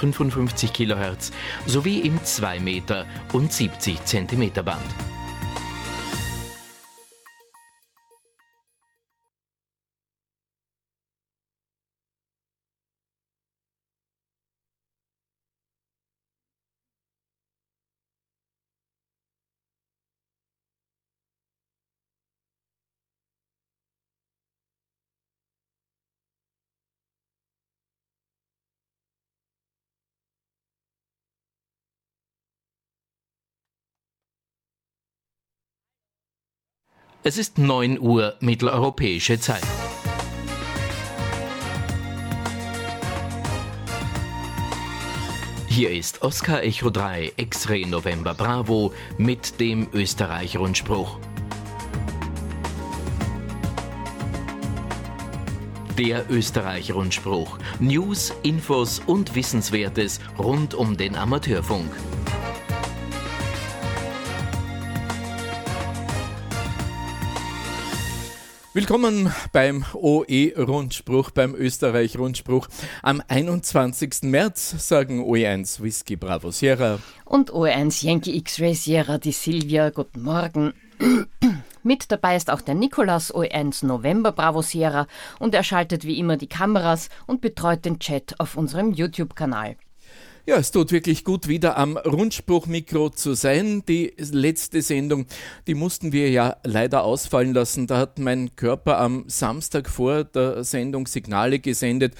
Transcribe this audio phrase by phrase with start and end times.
[0.00, 1.32] 55 kHz
[1.66, 5.19] sowie im 2 Meter und 70 cm Band.
[37.22, 39.60] Es ist 9 Uhr mitteleuropäische Zeit.
[45.68, 51.18] Hier ist Oscar Echo 3 X-Ray November Bravo mit dem Österreich-Rundspruch.
[55.98, 57.58] Der Österreich-Rundspruch.
[57.80, 61.90] News, Infos und Wissenswertes rund um den Amateurfunk.
[68.72, 72.68] Willkommen beim OE-Rundspruch, beim Österreich-Rundspruch.
[73.02, 74.22] Am 21.
[74.22, 79.90] März sagen OE1 Whisky Bravo Sierra und OE1 Yankee X-Ray Sierra die Silvia.
[79.90, 80.74] Guten Morgen.
[81.82, 85.08] Mit dabei ist auch der Nikolas OE1 November Bravo Sierra
[85.40, 89.78] und er schaltet wie immer die Kameras und betreut den Chat auf unserem YouTube-Kanal.
[90.50, 93.84] Ja, es tut wirklich gut, wieder am Rundspruchmikro zu sein.
[93.86, 95.26] Die letzte Sendung,
[95.68, 97.86] die mussten wir ja leider ausfallen lassen.
[97.86, 102.16] Da hat mein Körper am Samstag vor der Sendung Signale gesendet,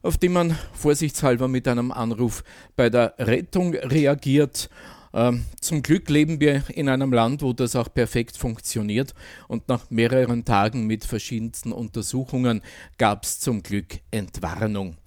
[0.00, 2.44] auf die man vorsichtshalber mit einem Anruf
[2.76, 4.70] bei der Rettung reagiert.
[5.12, 9.12] Ähm, zum Glück leben wir in einem Land, wo das auch perfekt funktioniert
[9.48, 12.62] und nach mehreren Tagen mit verschiedensten Untersuchungen
[12.96, 14.98] gab es zum Glück Entwarnung.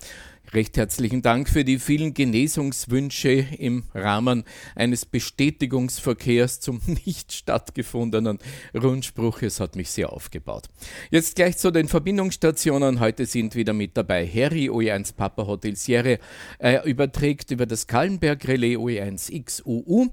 [0.56, 8.40] Recht herzlichen Dank für die vielen Genesungswünsche im Rahmen eines Bestätigungsverkehrs zum nicht stattgefundenen
[8.74, 9.42] Rundspruch.
[9.42, 10.70] Es hat mich sehr aufgebaut.
[11.12, 13.02] Jetzt gleich zu den Verbindungsstationen.
[13.02, 16.16] Heute sind wieder mit dabei Harry OE1 Papa Hotel Sierra.
[16.58, 20.08] Er überträgt über das Kallenberg Relais OE1 XUU.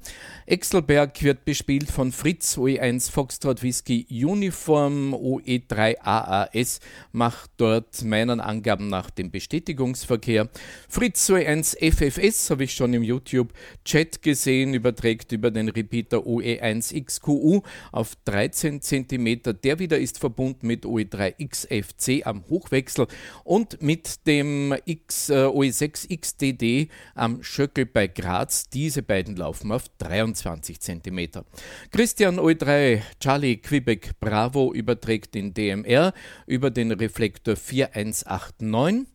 [0.46, 6.80] Exelberg wird bespielt von Fritz OE1 Foxtrot Whisky Uniform OE3 AAS.
[7.12, 10.48] Macht dort meinen Angaben nach den Bestätigungsverkehr Verkehr.
[10.88, 17.62] Fritz 1 FFS habe ich schon im YouTube-Chat gesehen, überträgt über den Repeater OE1XQU
[17.92, 19.42] auf 13 cm.
[19.62, 23.06] Der wieder ist verbunden mit OE3XFC am Hochwechsel
[23.44, 28.68] und mit dem X, äh, OE6XDD am Schöckel bei Graz.
[28.68, 31.44] Diese beiden laufen auf 23 cm.
[31.90, 36.12] Christian OE3 Charlie Quebec Bravo überträgt den DMR
[36.46, 39.11] über den Reflektor 4189.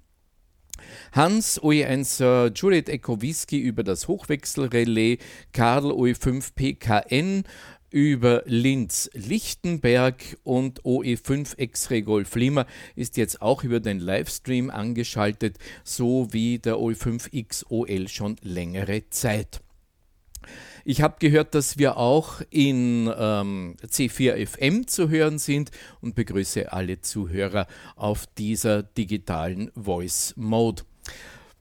[1.12, 5.18] Hans OE1 äh, Juliet Echo Whisky über das Hochwechselrelais,
[5.54, 7.44] Karl OE5 PKN
[7.90, 12.66] über Linz Lichtenberg und OE5 X-Ray Golf Lima
[12.96, 19.62] ist jetzt auch über den Livestream angeschaltet, so wie der OE5 XOL schon längere Zeit.
[20.90, 26.72] Ich habe gehört, dass wir auch in ähm, C4 FM zu hören sind und begrüße
[26.72, 27.68] alle Zuhörer
[27.98, 30.84] auf dieser digitalen Voice Mode.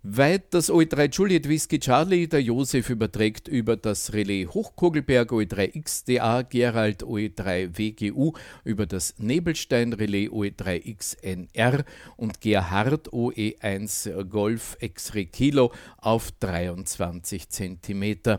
[0.04, 6.42] Weit das OE3 Juliet Whisky Charlie, der Josef überträgt über das Relais Hochkogelberg OE3 XDA,
[6.42, 8.32] Gerald OE3 WGU
[8.62, 11.84] über das Nebelstein Relais OE3 XNR
[12.16, 18.38] und Gerhard OE1 Golf X-Ray Kilo auf 23 cm.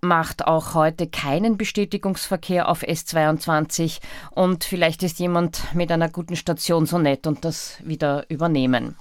[0.00, 3.98] macht auch heute keinen Bestätigungsverkehr auf S22
[4.30, 8.94] und vielleicht ist jemand mit einer guten Station so nett und das wieder übernehmen.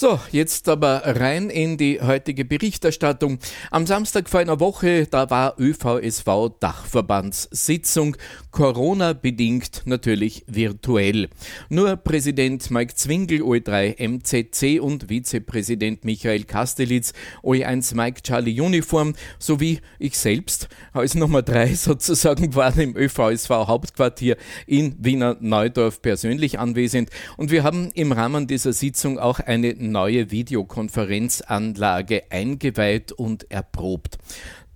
[0.00, 3.38] So, jetzt aber rein in die heutige Berichterstattung.
[3.70, 8.16] Am Samstag vor einer Woche, da war ÖVSV Dachverbandssitzung,
[8.50, 11.28] Corona bedingt natürlich virtuell.
[11.68, 17.12] Nur Präsident Mike Zwingel OE3 MZC und Vizepräsident Michael Kastelitz
[17.44, 24.38] OE1 Mike Charlie Uniform sowie ich selbst als Nummer 3 sozusagen waren im ÖVSV Hauptquartier
[24.66, 30.30] in Wiener Neudorf persönlich anwesend und wir haben im Rahmen dieser Sitzung auch eine neue
[30.30, 34.18] Videokonferenzanlage eingeweiht und erprobt.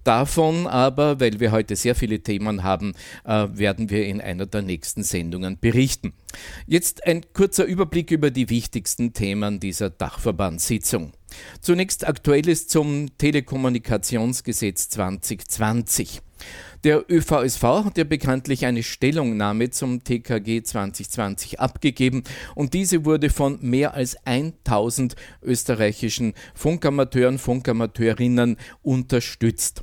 [0.04, 2.92] Davon aber, weil wir heute sehr viele Themen haben,
[3.24, 6.12] äh, werden wir in einer der nächsten Sendungen berichten.
[6.66, 11.12] Jetzt ein kurzer Überblick über die wichtigsten Themen dieser Dachverbandssitzung.
[11.62, 16.20] Zunächst Aktuelles zum Telekommunikationsgesetz 2020.
[16.84, 23.58] Der ÖVSV hat ja bekanntlich eine Stellungnahme zum TKG 2020 abgegeben und diese wurde von
[23.62, 29.82] mehr als 1000 österreichischen Funkamateuren, Funkamateurinnen unterstützt.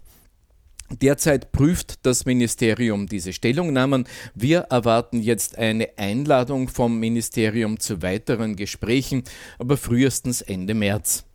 [0.91, 4.05] Derzeit prüft das Ministerium diese Stellungnahmen.
[4.35, 9.23] Wir erwarten jetzt eine Einladung vom Ministerium zu weiteren Gesprächen,
[9.57, 11.25] aber frühestens Ende März.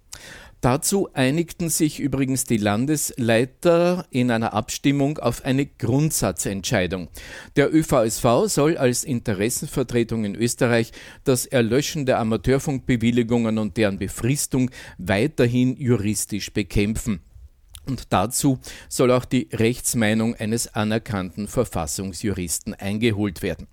[0.67, 7.07] Dazu einigten sich übrigens die Landesleiter in einer Abstimmung auf eine Grundsatzentscheidung.
[7.55, 10.91] Der ÖVSV soll als Interessenvertretung in Österreich
[11.23, 17.21] das Erlöschen der Amateurfunkbewilligungen und deren Befristung weiterhin juristisch bekämpfen.
[17.87, 18.59] Und dazu
[18.89, 23.69] soll auch die Rechtsmeinung eines anerkannten Verfassungsjuristen eingeholt werden.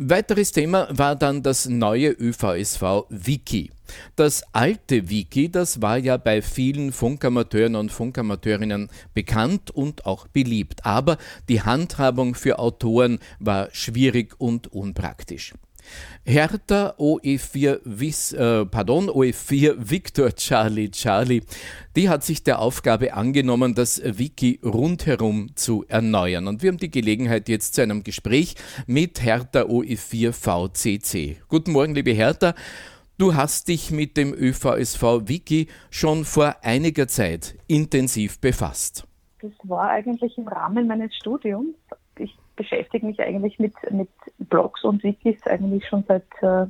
[0.00, 3.72] Weiteres Thema war dann das neue ÖVSV-Wiki.
[4.14, 10.86] Das alte Wiki, das war ja bei vielen Funkamateuren und Funkamateurinnen bekannt und auch beliebt,
[10.86, 11.18] aber
[11.48, 15.54] die Handhabung für Autoren war schwierig und unpraktisch.
[16.24, 21.42] Hertha OE4, Wiss, äh, pardon, OE4 Victor Charlie Charlie,
[21.96, 26.46] die hat sich der Aufgabe angenommen, das Wiki rundherum zu erneuern.
[26.46, 28.54] Und wir haben die Gelegenheit jetzt zu einem Gespräch
[28.86, 31.38] mit Hertha OE4 VCC.
[31.48, 32.54] Guten Morgen, liebe Hertha.
[33.18, 39.08] Du hast dich mit dem ÖVSV Wiki schon vor einiger Zeit intensiv befasst.
[39.40, 41.74] Das war eigentlich im Rahmen meines Studiums
[42.58, 46.66] beschäftige mich eigentlich mit, mit Blogs und Wikis eigentlich schon seit äh,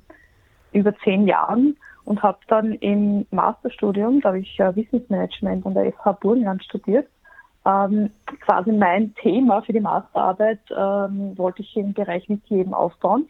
[0.73, 5.93] über zehn Jahren und habe dann im Masterstudium, da habe ich äh, Wissensmanagement an der
[5.93, 7.09] FH Burgenland studiert,
[7.67, 13.27] ähm, quasi mein Thema für die Masterarbeit ähm, wollte ich im Bereich Wiki eben aufbauen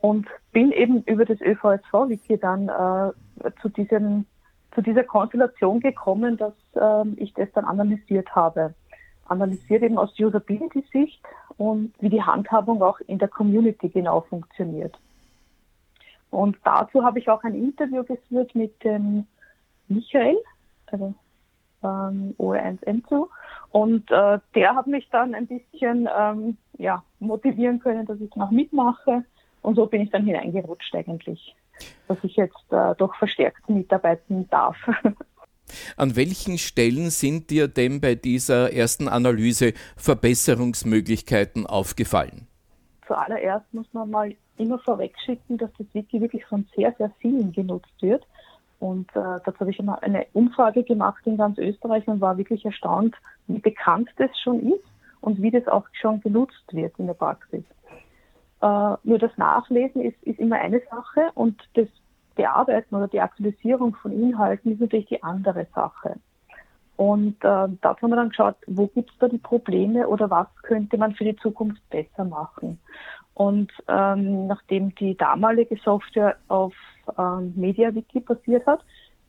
[0.00, 4.26] und bin eben über das ÖVSV-Wiki dann äh, zu, diesem,
[4.74, 8.74] zu dieser Konstellation gekommen, dass äh, ich das dann analysiert habe
[9.30, 11.20] analysiert eben aus Usability-Sicht
[11.56, 14.98] und wie die Handhabung auch in der Community genau funktioniert.
[16.30, 19.26] Und dazu habe ich auch ein Interview geführt mit dem
[19.88, 20.38] Michael,
[20.86, 21.14] also
[21.82, 23.26] ähm, OE1M2.
[23.72, 28.50] Und äh, der hat mich dann ein bisschen ähm, ja, motivieren können, dass ich noch
[28.50, 29.24] mitmache.
[29.62, 31.54] Und so bin ich dann hineingerutscht eigentlich,
[32.08, 34.76] dass ich jetzt äh, doch verstärkt mitarbeiten darf.
[35.96, 42.46] An welchen Stellen sind dir denn bei dieser ersten Analyse Verbesserungsmöglichkeiten aufgefallen?
[43.06, 48.00] Zuallererst muss man mal immer vorwegschicken, dass das Wiki wirklich von sehr, sehr vielen genutzt
[48.00, 48.24] wird.
[48.78, 52.64] Und äh, dazu habe ich einmal eine Umfrage gemacht in ganz Österreich und war wirklich
[52.64, 53.14] erstaunt,
[53.46, 54.84] wie bekannt das schon ist
[55.20, 57.64] und wie das auch schon genutzt wird in der Praxis.
[58.62, 61.88] Äh, nur das Nachlesen ist, ist immer eine Sache und das
[62.40, 66.16] Bearbeiten oder die Aktualisierung von Inhalten ist natürlich die andere Sache.
[66.96, 70.48] Und äh, dazu haben wir dann geschaut, wo gibt es da die Probleme oder was
[70.62, 72.78] könnte man für die Zukunft besser machen.
[73.34, 76.74] Und ähm, nachdem die damalige Software auf
[77.18, 78.80] ähm, MediaWiki basiert hat,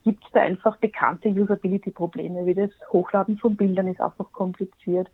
[0.04, 5.10] gibt es da einfach bekannte Usability-Probleme, wie das Hochladen von Bildern ist einfach kompliziert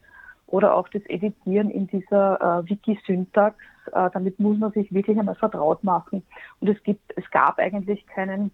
[0.48, 3.56] oder auch das Editieren in dieser äh, Wiki-Syntax.
[3.94, 6.24] Äh, damit muss man sich wirklich einmal vertraut machen.
[6.60, 8.52] Und es gibt, es gab eigentlich keinen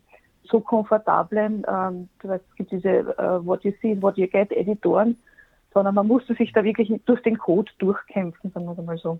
[0.49, 4.51] so komfortablen, ähm, du weißt, es gibt diese äh, What You See, What You Get
[4.51, 5.17] Editoren,
[5.73, 9.19] sondern man musste sich da wirklich durch den Code durchkämpfen, sagen wir mal so.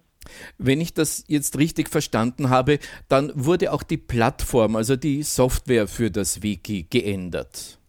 [0.58, 5.88] Wenn ich das jetzt richtig verstanden habe, dann wurde auch die Plattform, also die Software
[5.88, 7.80] für das Wiki geändert.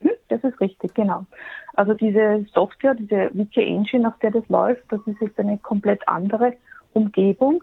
[0.00, 1.26] Hm, das ist richtig, genau.
[1.78, 6.00] Also diese Software, diese Wiki Engine, auf der das läuft, das ist jetzt eine komplett
[6.08, 6.54] andere
[6.92, 7.62] Umgebung,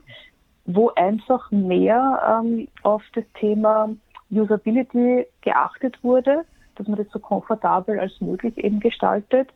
[0.65, 3.89] wo einfach mehr ähm, auf das Thema
[4.31, 6.45] Usability geachtet wurde,
[6.75, 9.49] dass man das so komfortabel als möglich eben gestaltet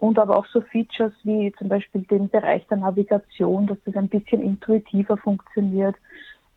[0.00, 4.10] und aber auch so Features wie zum Beispiel den Bereich der Navigation, dass das ein
[4.10, 5.96] bisschen intuitiver funktioniert,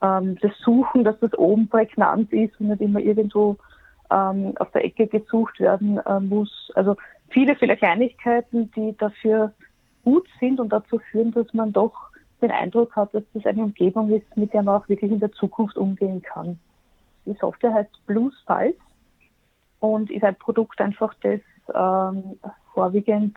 [0.02, 3.56] ähm, das Suchen, dass das oben prägnant ist und nicht immer irgendwo
[4.12, 6.72] ähm, auf der Ecke gesucht werden äh, muss.
[6.76, 6.98] Also
[7.30, 9.54] viele, viele Kleinigkeiten, die dafür
[10.04, 11.94] gut sind und dazu führen, dass man doch
[12.42, 15.32] den Eindruck hat, dass das eine Umgebung ist, mit der man auch wirklich in der
[15.32, 16.60] Zukunft umgehen kann.
[17.26, 18.76] Die Software heißt Blue Spice
[19.80, 21.42] und ist ein Produkt einfach, das
[21.74, 22.40] ähm,
[22.74, 23.36] vorwiegend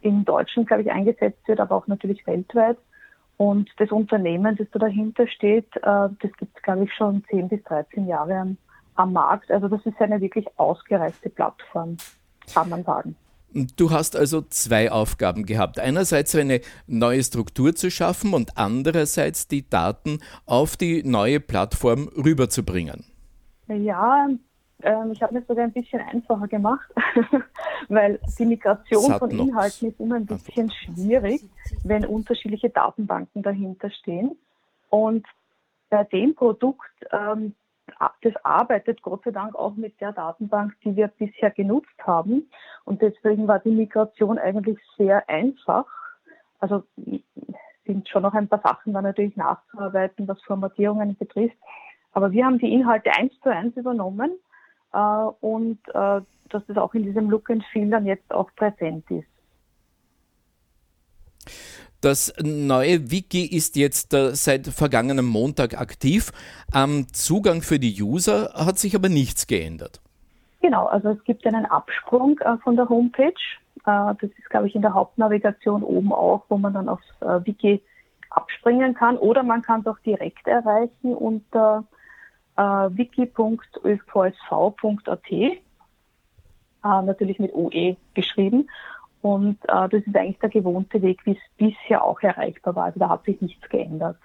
[0.00, 2.78] in Deutschland, glaube ich, eingesetzt wird, aber auch natürlich weltweit.
[3.36, 7.48] Und das Unternehmen, das da dahinter steht, äh, das gibt es, glaube ich, schon 10
[7.48, 8.56] bis 13 Jahre am,
[8.96, 9.50] am Markt.
[9.50, 11.96] Also das ist eine wirklich ausgereifte Plattform,
[12.52, 13.16] kann man sagen.
[13.76, 15.78] Du hast also zwei Aufgaben gehabt.
[15.78, 23.04] Einerseits eine neue Struktur zu schaffen und andererseits die Daten auf die neue Plattform rüberzubringen.
[23.68, 24.28] Ja,
[24.82, 26.88] ähm, ich habe mir sogar ein bisschen einfacher gemacht,
[27.88, 31.42] weil die Migration von Inhalten ist immer ein bisschen schwierig,
[31.84, 34.36] wenn unterschiedliche Datenbanken dahinter stehen.
[34.90, 35.26] Und
[35.88, 37.54] bei dem Produkt, ähm,
[38.22, 42.50] das arbeitet Gott sei Dank auch mit der Datenbank, die wir bisher genutzt haben.
[42.84, 45.86] Und deswegen war die Migration eigentlich sehr einfach.
[46.60, 46.84] Also
[47.86, 51.56] sind schon noch ein paar Sachen da natürlich nachzuarbeiten, was Formatierungen betrifft.
[52.12, 54.32] Aber wir haben die Inhalte eins zu eins übernommen
[54.92, 56.20] äh, und äh,
[56.50, 59.26] dass das auch in diesem Look and Feel dann jetzt auch präsent ist.
[62.02, 66.32] Das neue Wiki ist jetzt äh, seit vergangenem Montag aktiv.
[66.72, 70.00] Am Zugang für die User hat sich aber nichts geändert.
[70.60, 73.28] Genau, also es gibt einen Absprung äh, von der Homepage.
[73.86, 77.46] Äh, das ist, glaube ich, in der Hauptnavigation oben auch, wo man dann aufs äh,
[77.46, 77.80] Wiki
[78.30, 79.16] abspringen kann.
[79.16, 81.84] Oder man kann es auch direkt erreichen unter
[82.56, 83.52] äh, wiki.övsv.at,
[86.82, 88.68] natürlich mit OE geschrieben.
[89.22, 92.84] Und äh, das ist eigentlich der gewohnte Weg, wie es bisher auch erreichbar war.
[92.86, 94.18] Also da hat sich nichts geändert.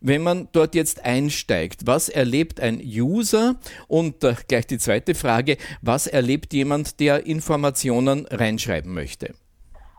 [0.00, 3.56] Wenn man dort jetzt einsteigt, was erlebt ein User?
[3.88, 9.34] Und äh, gleich die zweite Frage, was erlebt jemand, der Informationen reinschreiben möchte?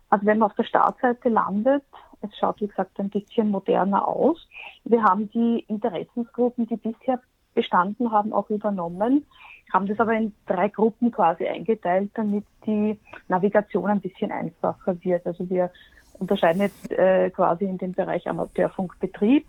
[0.10, 1.84] Also wenn man auf der Startseite landet,
[2.22, 4.38] es schaut, wie gesagt, ein bisschen moderner aus.
[4.84, 7.20] Wir haben die Interessensgruppen, die bisher
[7.54, 9.26] bestanden haben, auch übernommen,
[9.72, 15.26] haben das aber in drei Gruppen quasi eingeteilt, damit die Navigation ein bisschen einfacher wird.
[15.26, 15.72] Also wir
[16.20, 19.46] unterscheiden jetzt äh, quasi in den Bereich Amateurfunkbetrieb,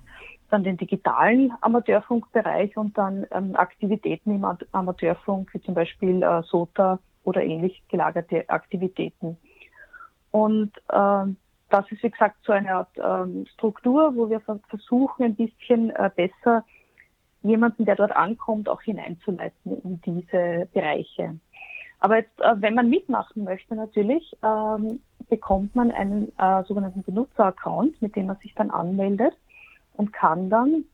[0.50, 6.99] dann den digitalen Amateurfunkbereich und dann ähm, Aktivitäten im Amateurfunk, wie zum Beispiel äh, SOTA
[7.25, 9.37] oder ähnlich gelagerte Aktivitäten.
[10.31, 11.25] Und äh,
[11.71, 16.11] das ist, wie gesagt, so eine Art ähm, Struktur, wo wir versuchen, ein bisschen äh,
[16.15, 16.65] besser
[17.43, 21.39] jemanden, der dort ankommt, auch hineinzuleiten in diese Bereiche.
[22.01, 28.01] Aber jetzt, äh, wenn man mitmachen möchte natürlich, ähm, bekommt man einen äh, sogenannten Benutzeraccount,
[28.03, 29.35] mit dem man sich dann anmeldet
[29.95, 30.85] und kann dann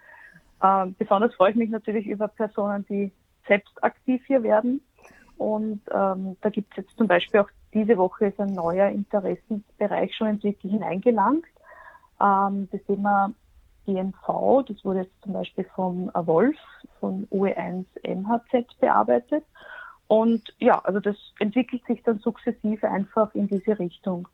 [0.63, 3.11] Ähm, besonders freue ich mich natürlich über Personen, die
[3.47, 4.81] selbst aktiv hier werden.
[5.37, 10.15] Und ähm, da gibt es jetzt zum Beispiel auch diese Woche ist ein neuer Interessensbereich
[10.15, 11.45] schon Wiki hineingelangt.
[12.21, 13.31] Ähm, das Thema
[13.85, 16.57] GNV, das wurde jetzt zum Beispiel vom Wolf
[16.99, 19.45] von OE1 MHZ bearbeitet.
[20.07, 24.27] Und ja, also das entwickelt sich dann sukzessive einfach in diese Richtung.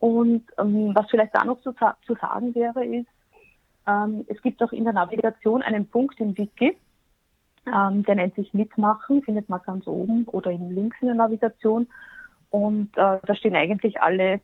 [0.00, 3.08] Und ähm, was vielleicht da noch zu, zu sagen wäre, ist,
[3.86, 6.76] ähm, es gibt auch in der Navigation einen Punkt im Wiki,
[7.66, 11.86] Ähm, der nennt sich Mitmachen, findet man ganz oben oder in links in der Navigation.
[12.54, 14.40] Und äh, da stehen eigentlich alle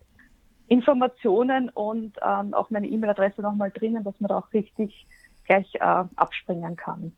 [0.66, 5.06] Informationen und ähm, auch meine E-Mail-Adresse nochmal drinnen, dass man da auch richtig
[5.44, 7.12] gleich äh, abspringen kann.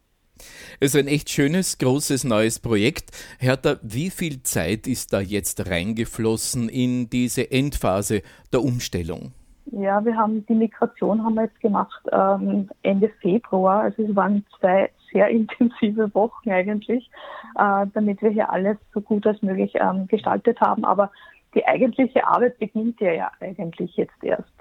[0.80, 3.10] Es ist ein echt schönes, großes, neues Projekt.
[3.38, 8.20] Hertha, wie viel Zeit ist da jetzt reingeflossen in diese Endphase
[8.52, 9.32] der Umstellung?
[9.70, 13.84] Ja, wir haben die Migration haben wir jetzt gemacht ähm, Ende Februar.
[13.84, 17.10] Also es waren zwei sehr intensive Wochen eigentlich,
[17.56, 20.84] äh, damit wir hier alles so gut als möglich ähm, gestaltet haben.
[20.84, 21.10] Aber
[21.54, 24.52] die eigentliche Arbeit beginnt ja, ja eigentlich jetzt erst.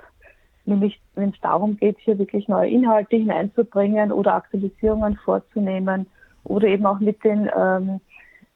[0.65, 6.05] Nämlich, wenn es darum geht, hier wirklich neue Inhalte hineinzubringen oder Aktualisierungen vorzunehmen
[6.43, 7.99] oder eben auch mit den ähm,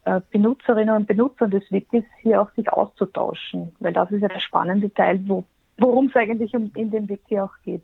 [0.05, 3.75] äh, Benutzerinnen und Benutzern des Wikis hier auch sich auszutauschen.
[3.79, 5.43] Weil das ist ja der spannende Teil, wo,
[5.77, 7.83] worum es eigentlich um, in dem Wiki auch geht.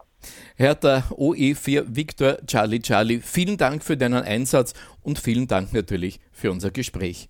[0.56, 6.52] Hertha OE4 Victor Charlie Charlie, vielen Dank für deinen Einsatz und vielen Dank natürlich für
[6.52, 7.30] unser Gespräch.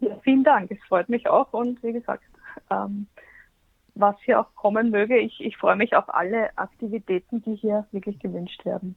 [0.00, 2.24] Ja, vielen Dank, es freut mich auch und wie gesagt,
[2.70, 3.06] ähm,
[3.94, 5.18] was hier auch kommen möge.
[5.18, 8.96] Ich, ich freue mich auf alle Aktivitäten, die hier wirklich gewünscht werden.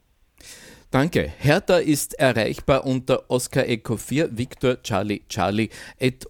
[0.91, 1.31] Danke.
[1.39, 5.69] Hertha ist erreichbar unter Oscar Echo 4 Victor Charlie Charlie
[5.99, 6.25] at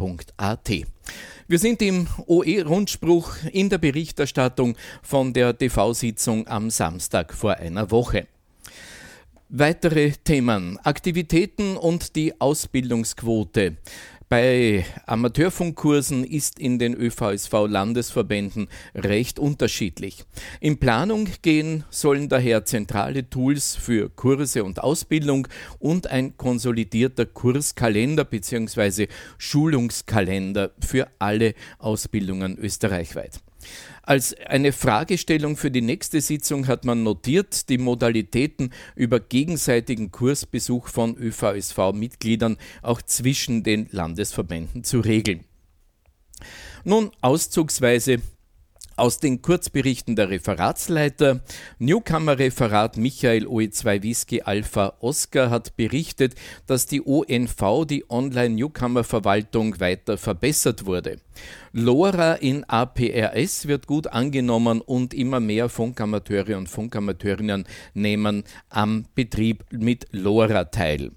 [0.00, 0.86] oevsv.at.
[1.48, 8.26] Wir sind im OE-Rundspruch in der Berichterstattung von der TV-Sitzung am Samstag vor einer Woche.
[9.48, 13.76] Weitere Themen, Aktivitäten und die Ausbildungsquote.
[14.28, 18.66] Bei Amateurfunkkursen ist in den ÖVSV-Landesverbänden
[18.96, 20.24] recht unterschiedlich.
[20.58, 25.46] In Planung gehen sollen daher zentrale Tools für Kurse und Ausbildung
[25.78, 29.06] und ein konsolidierter Kurskalender bzw.
[29.38, 33.38] Schulungskalender für alle Ausbildungen österreichweit.
[34.02, 40.88] Als eine Fragestellung für die nächste Sitzung hat man notiert, die Modalitäten über gegenseitigen Kursbesuch
[40.88, 45.44] von ÖVSV-Mitgliedern auch zwischen den Landesverbänden zu regeln.
[46.84, 48.20] Nun auszugsweise
[48.96, 51.40] aus den Kurzberichten der Referatsleiter,
[51.78, 56.34] Newcomer-Referat Michael OE2 Whisky Alpha Oscar hat berichtet,
[56.66, 61.18] dass die ONV, die Online-Newcomer-Verwaltung, weiter verbessert wurde.
[61.72, 69.64] LoRa in APRS wird gut angenommen und immer mehr Funkamateure und Funkamateurinnen nehmen am Betrieb
[69.70, 71.12] mit LoRa teil.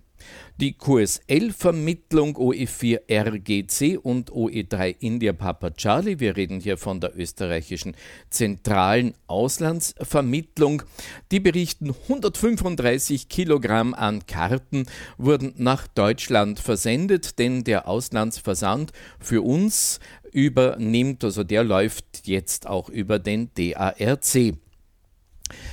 [0.59, 7.95] Die QSL-Vermittlung OE4 RGC und OE3 India Papa Charlie, wir reden hier von der österreichischen
[8.29, 10.83] zentralen Auslandsvermittlung,
[11.31, 14.85] die berichten 135 Kilogramm an Karten
[15.17, 20.01] wurden nach Deutschland versendet, denn der Auslandsversand für uns
[20.33, 24.57] übernimmt, also der läuft jetzt auch über den DARC.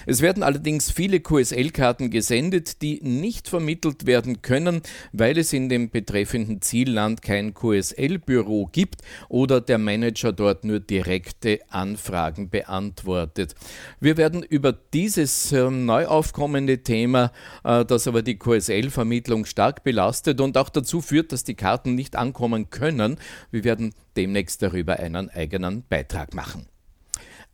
[0.07, 5.91] Es werden allerdings viele QSL-Karten gesendet, die nicht vermittelt werden können, weil es in dem
[5.91, 13.55] betreffenden Zielland kein QSL-Büro gibt oder der Manager dort nur direkte Anfragen beantwortet.
[14.01, 17.33] Wir werden über dieses äh, neu aufkommende Thema,
[17.65, 22.17] äh, das aber die QSL-Vermittlung stark belastet und auch dazu führt, dass die Karten nicht
[22.17, 23.17] ankommen können,
[23.51, 26.67] wir werden demnächst darüber einen eigenen Beitrag machen.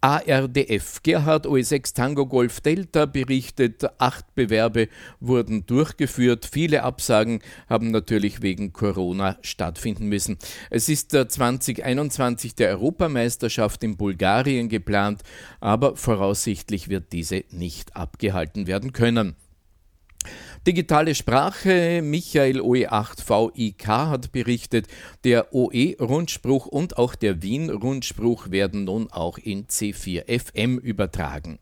[0.03, 1.01] ARDF.
[1.05, 4.89] Gerhard OE6 Tango Golf Delta berichtet, acht Bewerbe
[5.21, 6.49] wurden durchgeführt.
[6.51, 10.39] Viele Absagen haben natürlich wegen Corona stattfinden müssen.
[10.71, 15.23] Es ist 2021 der Europameisterschaft in Bulgarien geplant,
[15.61, 19.37] aber voraussichtlich wird diese nicht abgehalten werden können.
[20.65, 24.87] Digitale Sprache, Michael OE8VIK hat berichtet,
[25.25, 31.59] der OE-Rundspruch und auch der Wien-Rundspruch werden nun auch in C4FM übertragen.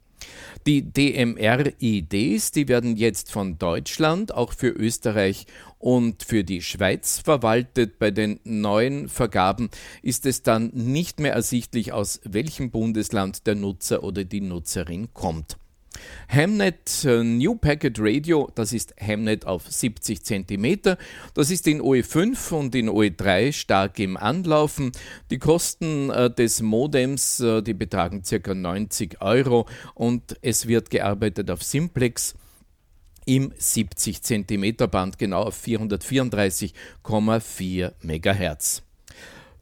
[0.67, 5.47] Die DMR-IDs, die werden jetzt von Deutschland auch für Österreich
[5.79, 7.99] und für die Schweiz verwaltet.
[7.99, 9.71] Bei den neuen Vergaben
[10.03, 15.57] ist es dann nicht mehr ersichtlich, aus welchem Bundesland der Nutzer oder die Nutzerin kommt.
[16.29, 20.97] Hamnet äh, New Packet Radio, das ist Hamnet auf 70 cm.
[21.35, 24.93] Das ist in OE5 und in OE3 stark im Anlaufen.
[25.31, 28.55] Die Kosten äh, des Modems, äh, die betragen ca.
[28.55, 32.35] 90 Euro und es wird gearbeitet auf Simplex
[33.27, 38.83] im 70 cm Band, genau auf 434,4 MHz.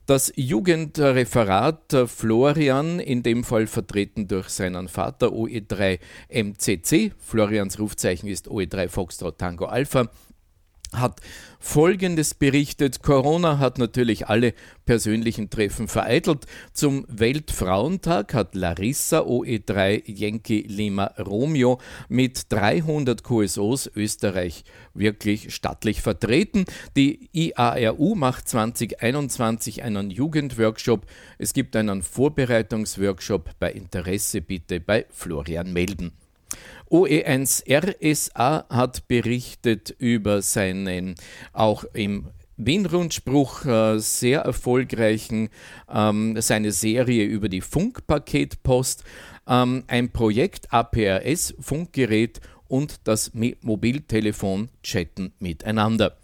[0.08, 5.98] Das Jugendreferat Florian, in dem Fall vertreten durch seinen Vater OE3
[6.30, 10.08] MCC, Florians Rufzeichen ist OE3 Foxtrot Tango Alpha,
[10.92, 11.20] hat
[11.60, 13.02] Folgendes berichtet.
[13.02, 14.54] Corona hat natürlich alle
[14.86, 16.46] persönlichen Treffen vereitelt.
[16.72, 26.64] Zum Weltfrauentag hat Larissa OE3 Yankee Lima Romeo mit 300 QSOs Österreich wirklich stattlich vertreten.
[26.96, 31.06] Die IARU macht 2021 einen Jugendworkshop.
[31.38, 33.50] Es gibt einen Vorbereitungsworkshop.
[33.58, 36.12] Bei Interesse bitte bei Florian melden.
[36.90, 41.14] OE1 RSA hat berichtet über seinen
[41.52, 45.48] auch im Wien-Rundspruch äh, sehr erfolgreichen,
[45.92, 49.04] ähm, seine Serie über die Funkpaketpost,
[49.46, 56.16] ähm, ein Projekt APRS, Funkgerät und das Mobiltelefon chatten miteinander.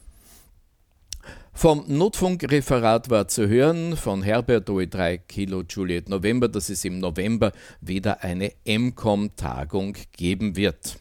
[1.56, 7.52] Vom Notfunkreferat war zu hören von Herbert OE3 Kilo Juliet November, dass es im November
[7.80, 10.98] wieder eine MCOM-Tagung geben wird.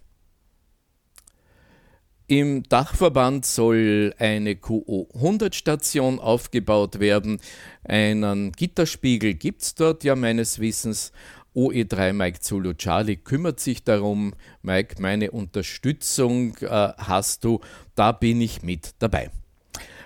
[2.28, 7.40] Im Dachverband soll eine QO100-Station aufgebaut werden.
[7.84, 11.12] Einen Gitterspiegel gibt es dort ja meines Wissens.
[11.56, 14.34] OE3 Mike Zulu Charlie kümmert sich darum.
[14.62, 17.60] Mike, meine Unterstützung äh, hast du,
[17.96, 19.32] da bin ich mit dabei.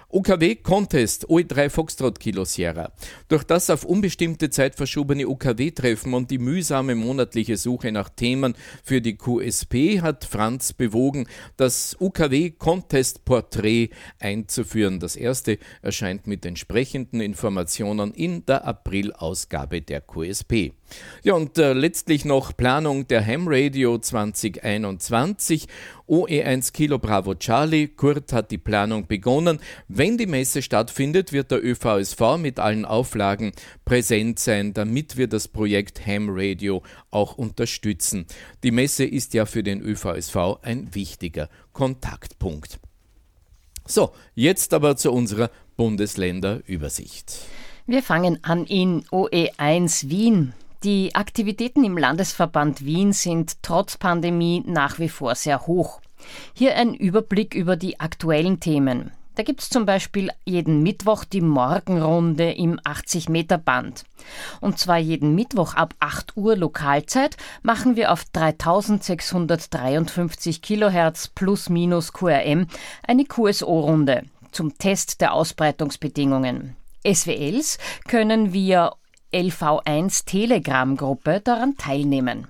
[0.10, 2.94] UKW Contest OE3 Foxtrot Kilo Sierra.
[3.28, 9.02] Durch das auf unbestimmte Zeit verschobene UKW-Treffen und die mühsame monatliche Suche nach Themen für
[9.02, 13.90] die QSP hat Franz bewogen, das UKW Contest Porträt
[14.20, 15.02] einzuführen.
[15.02, 20.72] Das erste erscheint mit entsprechenden Informationen in der April-Ausgabe der QSP.
[21.24, 25.68] Ja, und äh, letztlich noch Planung der Ham Radio 2021.
[26.08, 27.90] OE1 Kilo Bravo Charlie.
[27.90, 29.60] Kurt hat die Planung begonnen.
[29.98, 33.52] Wenn die Messe stattfindet, wird der ÖVSV mit allen Auflagen
[33.84, 38.28] präsent sein, damit wir das Projekt Ham Radio auch unterstützen.
[38.62, 42.80] Die Messe ist ja für den ÖVSV ein wichtiger Kontaktpunkt.
[43.88, 47.40] So, jetzt aber zu unserer Bundesländerübersicht.
[47.88, 50.54] Wir fangen an in OE1 Wien.
[50.84, 56.02] Die Aktivitäten im Landesverband Wien sind trotz Pandemie nach wie vor sehr hoch.
[56.54, 59.12] Hier ein Überblick über die aktuellen Themen.
[59.38, 64.04] Da gibt es zum Beispiel jeden Mittwoch die Morgenrunde im 80-Meter-Band.
[64.62, 72.14] Und zwar jeden Mittwoch ab 8 Uhr Lokalzeit machen wir auf 3653 Kilohertz plus minus
[72.14, 72.66] QRM
[73.04, 76.76] eine QSO-Runde zum Test der Ausbreitungsbedingungen.
[77.06, 78.96] SWLs können via
[79.32, 82.48] LV1 Telegram-Gruppe daran teilnehmen.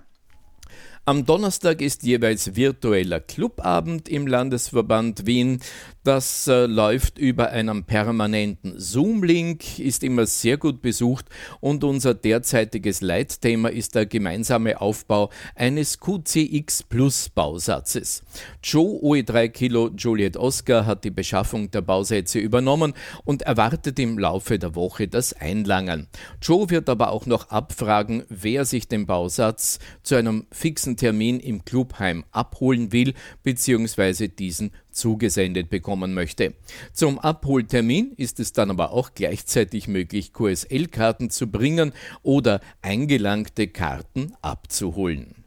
[1.09, 5.61] Am Donnerstag ist jeweils virtueller Clubabend im Landesverband Wien.
[6.03, 11.27] Das äh, läuft über einen permanenten Zoom-Link, ist immer sehr gut besucht
[11.61, 18.23] und unser derzeitiges Leitthema ist der gemeinsame Aufbau eines QCX Plus Bausatzes.
[18.61, 22.93] Joe OE3 Kilo Juliet Oscar hat die Beschaffung der Bausätze übernommen
[23.23, 26.07] und erwartet im Laufe der Woche das Einlangen.
[26.41, 31.63] Joe wird aber auch noch abfragen, wer sich den Bausatz zu einem fixen Termin im
[31.63, 34.27] Clubheim abholen will bzw.
[34.27, 36.55] diesen zugesendet bekommen möchte.
[36.91, 44.33] Zum Abholtermin ist es dann aber auch gleichzeitig möglich, QSL-Karten zu bringen oder eingelangte Karten
[44.41, 45.46] abzuholen.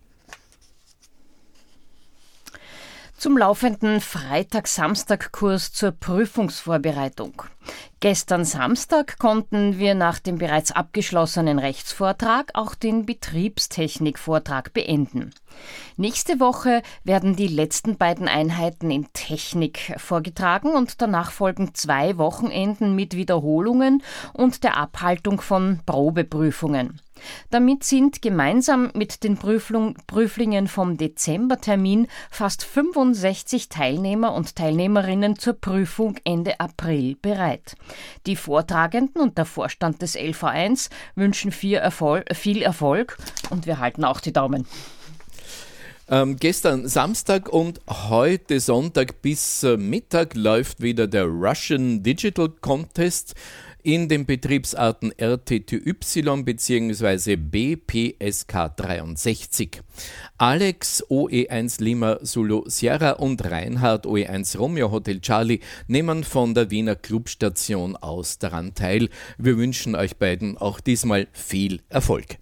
[3.20, 7.42] Zum laufenden Freitag-Samstag-Kurs zur Prüfungsvorbereitung.
[8.00, 15.34] Gestern Samstag konnten wir nach dem bereits abgeschlossenen Rechtsvortrag auch den Betriebstechnikvortrag beenden.
[15.98, 22.94] Nächste Woche werden die letzten beiden Einheiten in Technik vorgetragen und danach folgen zwei Wochenenden
[22.96, 24.02] mit Wiederholungen
[24.32, 27.02] und der Abhaltung von Probeprüfungen.
[27.50, 35.54] Damit sind gemeinsam mit den Prüflung, Prüflingen vom Dezembertermin fast 65 Teilnehmer und Teilnehmerinnen zur
[35.54, 37.76] Prüfung Ende April bereit.
[38.26, 43.16] Die Vortragenden und der Vorstand des LV1 wünschen viel Erfolg, viel Erfolg
[43.50, 44.66] und wir halten auch die Daumen.
[46.12, 53.36] Ähm, gestern Samstag und heute Sonntag bis äh, Mittag läuft wieder der Russian Digital Contest
[53.82, 55.94] in den Betriebsarten RTTY
[56.44, 57.36] bzw.
[57.36, 59.80] BPSK 63.
[60.38, 66.96] Alex OE1 Lima Sulu Sierra und Reinhard OE1 Romeo Hotel Charlie nehmen von der Wiener
[66.96, 69.08] Clubstation aus daran teil.
[69.38, 72.38] Wir wünschen euch beiden auch diesmal viel Erfolg.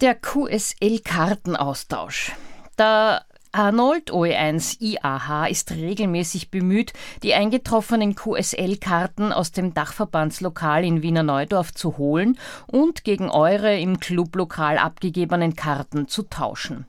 [0.00, 2.32] Der QSL-Kartenaustausch.
[2.76, 6.92] Da Arnold OE1 IAH ist regelmäßig bemüht,
[7.24, 13.98] die eingetroffenen QSL-Karten aus dem Dachverbandslokal in Wiener Neudorf zu holen und gegen eure im
[13.98, 16.86] Clublokal abgegebenen Karten zu tauschen.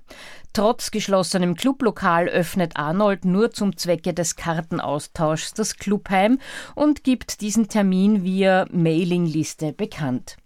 [0.54, 6.38] Trotz geschlossenem Clublokal öffnet Arnold nur zum Zwecke des Kartenaustauschs das Clubheim
[6.76, 10.38] und gibt diesen Termin via Mailingliste bekannt.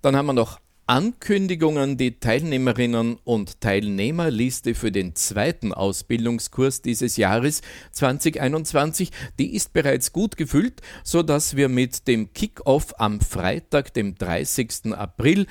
[0.00, 0.61] Dann haben wir noch
[0.92, 10.12] Ankündigungen, die Teilnehmerinnen und Teilnehmerliste für den zweiten Ausbildungskurs dieses Jahres 2021, die ist bereits
[10.12, 14.92] gut gefüllt, so dass wir mit dem Kickoff am Freitag, dem 30.
[14.92, 15.46] April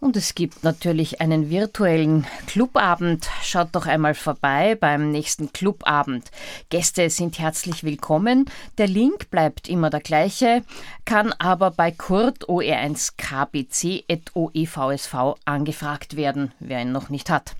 [0.00, 3.28] Und es gibt natürlich einen virtuellen Clubabend.
[3.42, 6.30] Schaut doch einmal vorbei beim nächsten Clubabend.
[6.68, 8.46] Gäste sind herzlich willkommen.
[8.78, 10.64] Der Link bleibt immer der gleiche,
[11.04, 17.54] kann aber bei Kurt OE1KBC.oevsv angefragt werden, wer ihn noch nicht hat.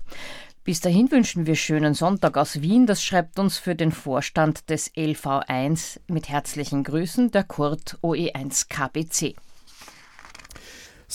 [0.65, 2.87] Bis dahin wünschen wir schönen Sonntag aus Wien.
[2.87, 9.35] Das schreibt uns für den Vorstand des LV1 mit herzlichen Grüßen der Kurt OE1 KBC.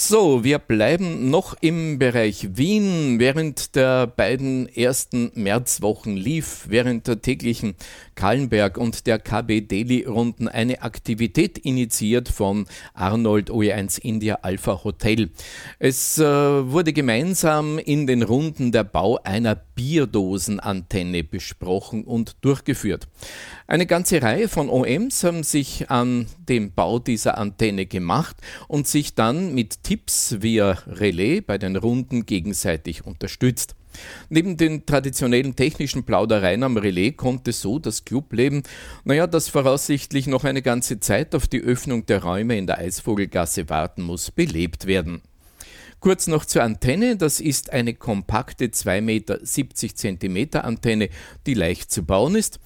[0.03, 3.19] So, wir bleiben noch im Bereich Wien.
[3.19, 7.75] Während der beiden ersten Märzwochen lief während der täglichen
[8.15, 15.29] Kallenberg und der KB Delhi Runden eine Aktivität initiiert von Arnold OE1 India Alpha Hotel.
[15.79, 23.07] Es äh, wurde gemeinsam in den Runden der Bau einer Bierdosenantenne besprochen und durchgeführt.
[23.71, 29.15] Eine ganze Reihe von OMs haben sich an dem Bau dieser Antenne gemacht und sich
[29.15, 33.77] dann mit Tipps via Relais bei den Runden gegenseitig unterstützt.
[34.29, 38.65] Neben den traditionellen technischen Plaudereien am Relais konnte so das Clubleben,
[39.05, 43.69] naja, das voraussichtlich noch eine ganze Zeit auf die Öffnung der Räume in der Eisvogelgasse
[43.69, 45.23] warten muss, belebt werden.
[46.01, 47.17] Kurz noch zur Antenne.
[47.17, 51.09] Das ist eine kompakte 2,70 Meter Antenne,
[51.47, 52.59] die leicht zu bauen ist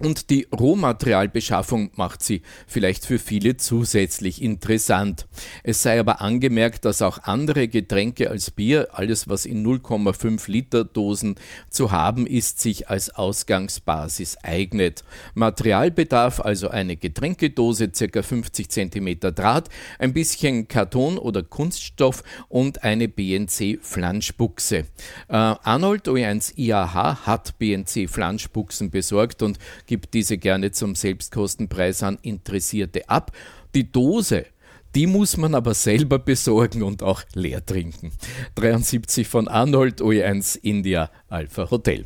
[0.00, 5.26] und die Rohmaterialbeschaffung macht sie vielleicht für viele zusätzlich interessant.
[5.62, 10.84] Es sei aber angemerkt, dass auch andere Getränke als Bier, alles was in 0,5 Liter
[10.84, 11.34] Dosen
[11.68, 15.04] zu haben ist, sich als Ausgangsbasis eignet.
[15.34, 18.22] Materialbedarf also eine Getränkedose, ca.
[18.22, 24.86] 50 cm Draht, ein bisschen Karton oder Kunststoff und eine BNC Flanschbuchse.
[25.28, 29.58] Äh, Arnold OE1 IAH hat BNC Flanschbuchsen besorgt und
[29.90, 33.32] gibt diese gerne zum Selbstkostenpreis an Interessierte ab.
[33.74, 34.46] Die Dose,
[34.94, 38.12] die muss man aber selber besorgen und auch leer trinken.
[38.54, 42.04] 73 von Arnold OE1 India Alpha Hotel.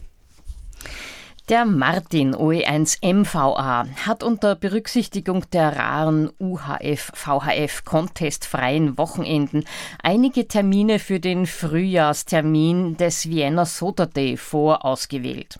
[1.50, 9.64] Der Martin OE1 MVA hat unter Berücksichtigung der raren UHF VHF contestfreien Wochenenden
[10.02, 15.58] einige Termine für den Frühjahrstermin des Vienna Soda Day vorausgewählt.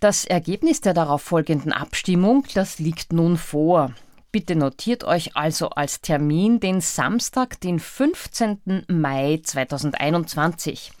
[0.00, 3.92] Das Ergebnis der darauf folgenden Abstimmung, das liegt nun vor.
[4.30, 8.84] Bitte notiert euch also als Termin den Samstag, den 15.
[8.86, 10.92] Mai 2021.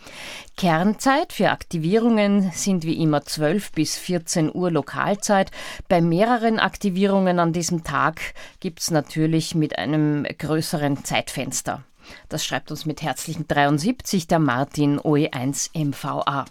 [0.56, 5.52] Kernzeit für Aktivierungen sind wie immer 12 bis 14 Uhr Lokalzeit.
[5.88, 8.20] Bei mehreren Aktivierungen an diesem Tag
[8.58, 11.84] gibt es natürlich mit einem größeren Zeitfenster.
[12.28, 16.46] Das schreibt uns mit herzlichen 73 der Martin OE1 MVA.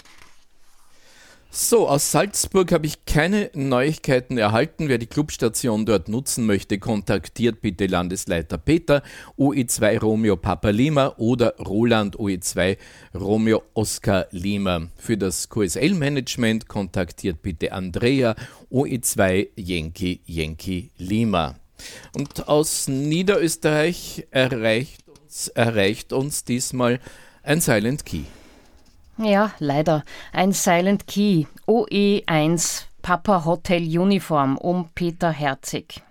[1.50, 4.90] So, aus Salzburg habe ich keine Neuigkeiten erhalten.
[4.90, 9.02] Wer die Clubstation dort nutzen möchte, kontaktiert bitte Landesleiter Peter,
[9.38, 12.78] OE2 Romeo Papa Lima oder Roland OE2
[13.16, 14.90] Romeo Oscar Lima.
[14.98, 18.36] Für das QSL-Management kontaktiert bitte Andrea
[18.70, 21.56] OE2 Yankee Yankee Lima.
[22.14, 27.00] Und aus Niederösterreich erreicht uns, erreicht uns diesmal
[27.42, 28.24] ein Silent Key.
[29.18, 30.04] Ja, leider.
[30.32, 31.46] Ein Silent Key.
[31.68, 36.02] OE1 Papa Hotel Uniform um Peter Herzig.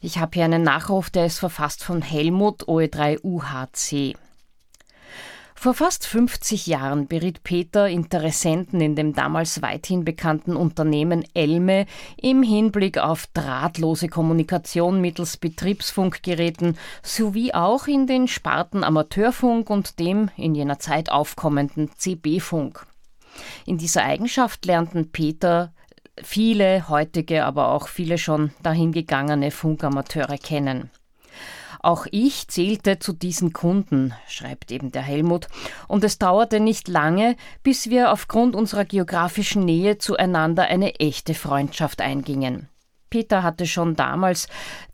[0.00, 4.16] Ich habe hier einen Nachruf, der ist verfasst von Helmut OE3 UHC.
[5.60, 12.44] Vor fast 50 Jahren beriet Peter Interessenten in dem damals weithin bekannten Unternehmen Elme im
[12.44, 20.54] Hinblick auf drahtlose Kommunikation mittels Betriebsfunkgeräten sowie auch in den Sparten Amateurfunk und dem in
[20.54, 22.86] jener Zeit aufkommenden CB-Funk.
[23.66, 25.72] In dieser Eigenschaft lernten Peter
[26.22, 30.92] viele heutige, aber auch viele schon dahingegangene Funkamateure kennen.
[31.80, 35.48] Auch ich zählte zu diesen Kunden, schreibt eben der Helmut,
[35.86, 42.00] und es dauerte nicht lange, bis wir aufgrund unserer geografischen Nähe zueinander eine echte Freundschaft
[42.00, 42.68] eingingen.
[43.10, 44.48] Peter hatte schon damals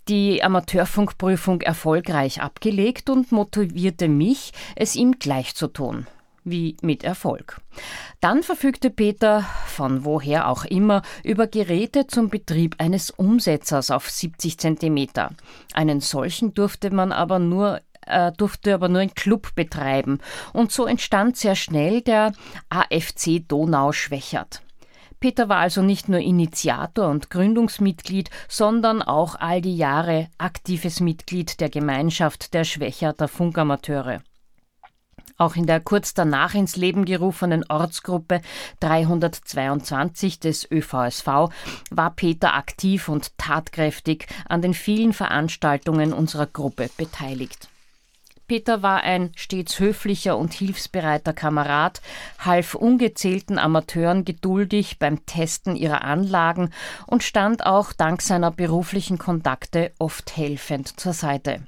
[0.09, 6.07] die Amateurfunkprüfung erfolgreich abgelegt und motivierte mich, es ihm gleich zu tun
[6.45, 7.61] wie mit Erfolg.
[8.21, 14.59] Dann verfügte Peter, von woher auch immer, über Geräte zum Betrieb eines Umsetzers auf 70
[14.59, 15.09] cm.
[15.73, 20.19] Einen solchen durfte man aber nur äh, durfte aber nur ein Club betreiben
[20.53, 22.33] und so entstand sehr schnell der
[22.69, 24.63] AFC Donau Schwächert.
[25.21, 31.61] Peter war also nicht nur Initiator und Gründungsmitglied, sondern auch all die Jahre aktives Mitglied
[31.61, 34.21] der Gemeinschaft der Schwächerter Funkamateure.
[35.37, 38.41] Auch in der kurz danach ins Leben gerufenen Ortsgruppe
[38.81, 41.27] 322 des ÖVSV
[41.91, 47.69] war Peter aktiv und tatkräftig an den vielen Veranstaltungen unserer Gruppe beteiligt.
[48.47, 52.03] Peter war ein stets höflicher und hilfsbereiter Kamerad,
[52.39, 56.71] half ungezählten Amateuren geduldig beim Testen ihrer Anlagen
[57.07, 61.63] und stand auch dank seiner beruflichen Kontakte oft helfend zur Seite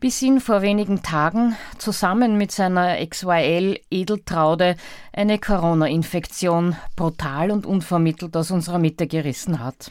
[0.00, 4.76] bis ihn vor wenigen Tagen zusammen mit seiner XYL Edeltraude
[5.12, 9.90] eine Corona-Infektion brutal und unvermittelt aus unserer Mitte gerissen hat.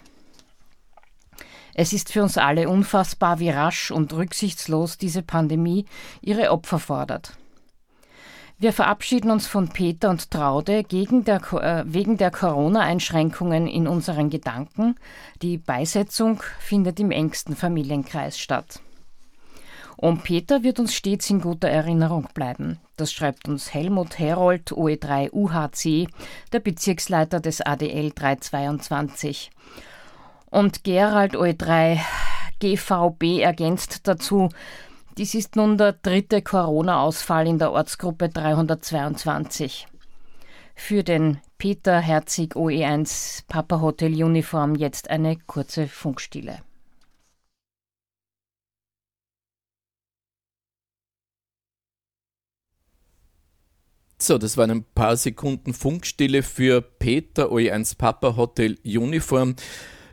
[1.74, 5.86] Es ist für uns alle unfassbar, wie rasch und rücksichtslos diese Pandemie
[6.22, 7.34] ihre Opfer fordert.
[8.58, 14.96] Wir verabschieden uns von Peter und Traude der, äh, wegen der Corona-Einschränkungen in unseren Gedanken.
[15.42, 18.80] Die Beisetzung findet im engsten Familienkreis statt.
[19.98, 22.80] Und Peter wird uns stets in guter Erinnerung bleiben.
[22.98, 26.08] Das schreibt uns Helmut Herold, OE3 UHC,
[26.52, 29.52] der Bezirksleiter des ADL 322.
[30.50, 32.00] Und Gerald OE3
[32.60, 34.50] GVB ergänzt dazu,
[35.18, 39.88] dies ist nun der dritte Corona-Ausfall in der Ortsgruppe 322.
[40.76, 46.60] Für den Peter Herzig OE1 Papa Hotel Uniform jetzt eine kurze Funkstille.
[54.18, 59.56] So, das waren ein paar Sekunden Funkstille für Peter OE1 Papa Hotel Uniform.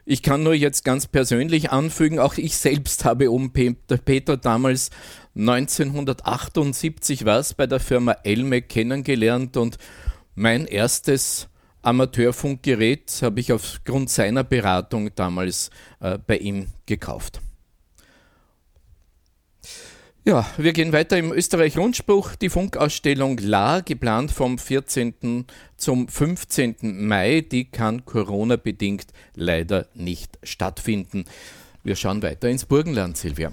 [0.05, 4.91] Ich kann nur jetzt ganz persönlich anfügen, auch ich selbst habe um Peter, damals
[5.37, 9.79] 1978 was bei der Firma Elmec kennengelernt und
[10.35, 11.49] mein erstes
[11.83, 17.41] Amateurfunkgerät habe ich aufgrund seiner Beratung damals äh, bei ihm gekauft.
[20.25, 22.37] Ja, wir gehen weiter im Österreich-Rundspruch.
[22.37, 25.47] Die Funkausstellung La, geplant vom 14.
[25.77, 26.77] zum 15.
[27.09, 31.25] Mai, die kann Corona-bedingt leider nicht stattfinden.
[31.83, 33.53] Wir schauen weiter ins Burgenland, Silvia.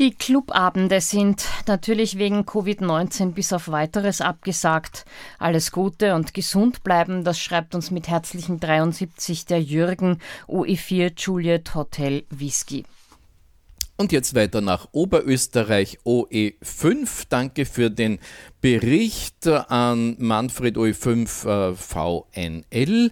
[0.00, 5.04] Die Clubabende sind natürlich wegen Covid-19 bis auf weiteres abgesagt.
[5.38, 11.76] Alles Gute und gesund bleiben, das schreibt uns mit herzlichen 73 der Jürgen OE4 Juliet
[11.76, 12.84] Hotel Whisky.
[14.00, 17.26] Und jetzt weiter nach Oberösterreich OE5.
[17.28, 18.18] Danke für den
[18.62, 23.10] Bericht an Manfred OE5 äh, VNL.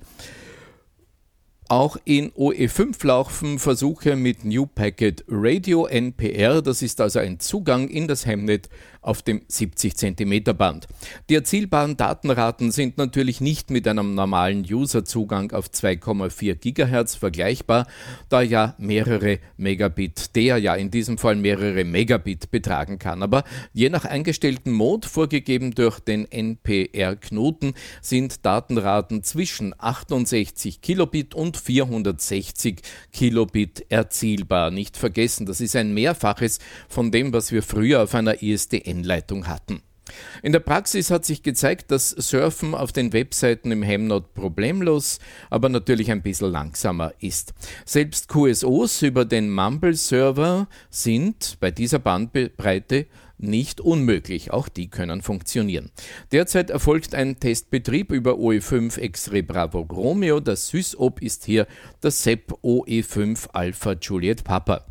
[1.71, 6.63] Auch in OE5 laufen Versuche mit New Packet Radio NPR.
[6.63, 8.71] Das ist also ein Zugang in das Hemnet
[9.03, 10.87] auf dem 70 cm Band.
[11.29, 17.87] Die erzielbaren Datenraten sind natürlich nicht mit einem normalen Userzugang auf 2,4 GHz vergleichbar,
[18.29, 23.23] da ja mehrere Megabit, der ja in diesem Fall mehrere Megabit betragen kann.
[23.23, 31.58] Aber je nach eingestellten Mode, vorgegeben durch den NPR-Knoten, sind Datenraten zwischen 68 Kilobit und
[31.59, 34.71] 460 Kilobit erzielbar.
[34.71, 39.47] Nicht vergessen, das ist ein Mehrfaches von dem, was wir früher auf einer ISDN Einleitung
[39.47, 39.83] hatten.
[40.43, 45.19] In der Praxis hat sich gezeigt, dass Surfen auf den Webseiten im Hemnot problemlos,
[45.51, 47.53] aber natürlich ein bisschen langsamer ist.
[47.85, 53.07] Selbst QSOs über den Mumble-Server sind bei dieser Bandbreite
[53.39, 55.91] nicht unmöglich, auch die können funktionieren.
[56.33, 61.67] Derzeit erfolgt ein Testbetrieb über OE5 X-Ray Bravo Romeo, das SysOp ist hier
[62.01, 64.88] das SEP OE5 Alpha Juliet Papa.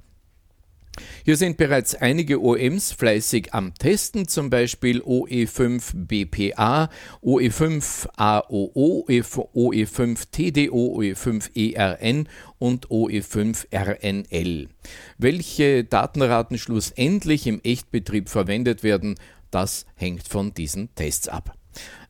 [1.26, 6.90] Hier sind bereits einige OEMs fleißig am Testen, zum Beispiel OE5 BPA,
[7.24, 12.30] OE5 AOO, OE5 TDO, OE5 ERN
[12.60, 14.70] und OE5 RNL.
[15.18, 19.16] Welche Datenraten schlussendlich im Echtbetrieb verwendet werden,
[19.52, 21.58] das hängt von diesen Tests ab.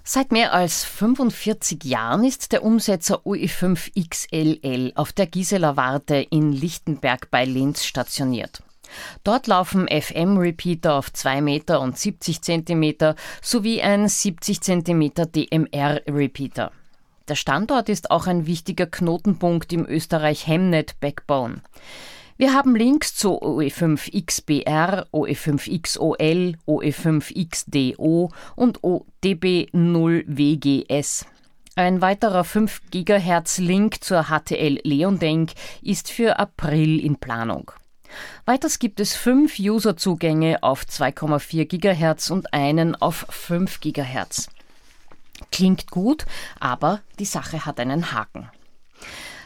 [0.07, 6.52] Seit mehr als 45 Jahren ist der Umsetzer UE5 XLL auf der Gisela Warte in
[6.52, 8.62] Lichtenberg bei Linz stationiert.
[9.24, 16.70] Dort laufen FM-Repeater auf 2 Meter und 70 Zentimeter sowie ein 70 Zentimeter DMR-Repeater.
[17.26, 21.62] Der Standort ist auch ein wichtiger Knotenpunkt im Österreich Hemnet Backbone.
[22.37, 31.26] Wir haben Links zu OE5XBR, OE5XOL, OE5XDO und ODB0WGS.
[31.76, 37.70] Ein weiterer 5 GHz Link zur HTL Leondenk ist für April in Planung.
[38.47, 44.49] Weiters gibt es fünf Userzugänge auf 2,4 GHz und einen auf 5 GHz.
[45.53, 46.26] Klingt gut,
[46.59, 48.51] aber die Sache hat einen Haken.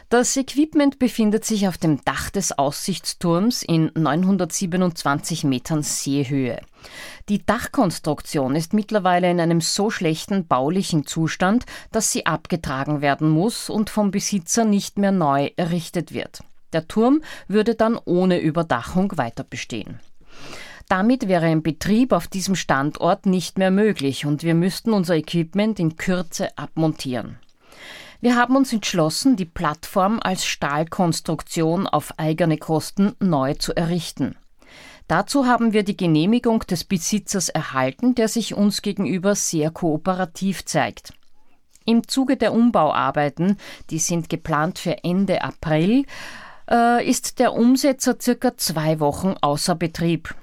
[0.09, 6.61] Das Equipment befindet sich auf dem Dach des Aussichtsturms in 927 Metern Seehöhe.
[7.29, 13.69] Die Dachkonstruktion ist mittlerweile in einem so schlechten baulichen Zustand, dass sie abgetragen werden muss
[13.69, 16.39] und vom Besitzer nicht mehr neu errichtet wird.
[16.73, 19.99] Der Turm würde dann ohne Überdachung weiter bestehen.
[20.87, 25.79] Damit wäre ein Betrieb auf diesem Standort nicht mehr möglich und wir müssten unser Equipment
[25.79, 27.37] in Kürze abmontieren.
[28.21, 34.35] Wir haben uns entschlossen, die Plattform als Stahlkonstruktion auf eigene Kosten neu zu errichten.
[35.07, 41.13] Dazu haben wir die Genehmigung des Besitzers erhalten, der sich uns gegenüber sehr kooperativ zeigt.
[41.85, 43.57] Im Zuge der Umbauarbeiten,
[43.89, 46.05] die sind geplant für Ende April,
[46.69, 50.35] äh, ist der Umsetzer circa zwei Wochen außer Betrieb.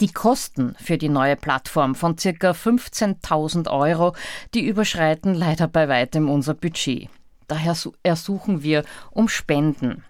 [0.00, 2.52] Die Kosten für die neue Plattform von ca.
[2.52, 4.14] 15.000 Euro,
[4.54, 7.08] die überschreiten leider bei weitem unser Budget.
[7.48, 10.04] Daher ersuchen wir um Spenden.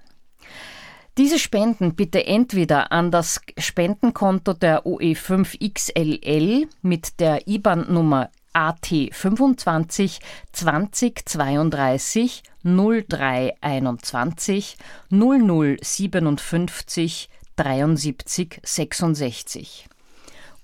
[1.16, 10.20] Diese Spenden bitte entweder an das Spendenkonto der OE5XLL mit der IBAN-Nummer AT25
[10.52, 14.76] 2032 0321
[15.10, 19.88] 0057 73 66.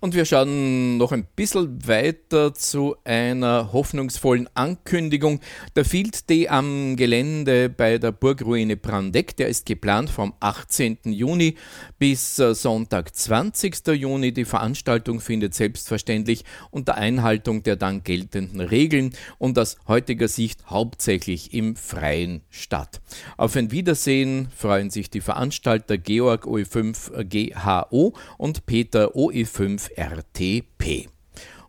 [0.02, 5.42] Und wir schauen noch ein bisschen weiter zu einer hoffnungsvollen Ankündigung.
[5.76, 11.00] Der Field Day am Gelände bei der Burgruine Brandeck, der ist geplant vom 18.
[11.04, 11.56] Juni
[11.98, 13.88] bis äh, Sonntag 20.
[13.88, 14.32] Juni.
[14.32, 21.54] Die Veranstaltung findet selbstverständlich unter Einhaltung der dann geltenden Regeln und aus heutiger Sicht hauptsächlich
[21.54, 23.02] im Freien statt.
[23.36, 31.10] Auf ein Wiedersehen freuen sich die Veranstalter Georg OE5 GHO und Peter OE5 RTP.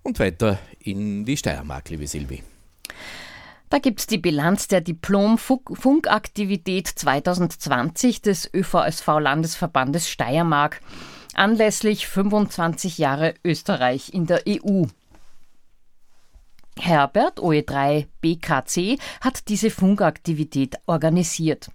[0.03, 2.43] Und weiter in die Steiermark, liebe Silvi.
[3.69, 10.81] Da gibt es die Bilanz der Diplom-Funkaktivität 2020 des ÖVSV-Landesverbandes Steiermark
[11.35, 14.85] anlässlich 25 Jahre Österreich in der EU.
[16.79, 21.71] Herbert OE3 BKC hat diese Funkaktivität organisiert.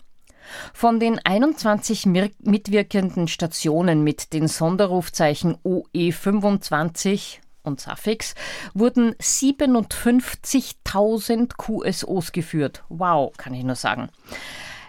[0.73, 8.35] Von den 21 mitwirkenden Stationen mit den Sonderrufzeichen OE25 und Suffix
[8.73, 12.83] wurden 57.000 QSOs geführt.
[12.89, 14.09] Wow, kann ich nur sagen.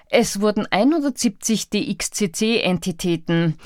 [0.08, 3.58] Es wurden 170 DXCC-Entitäten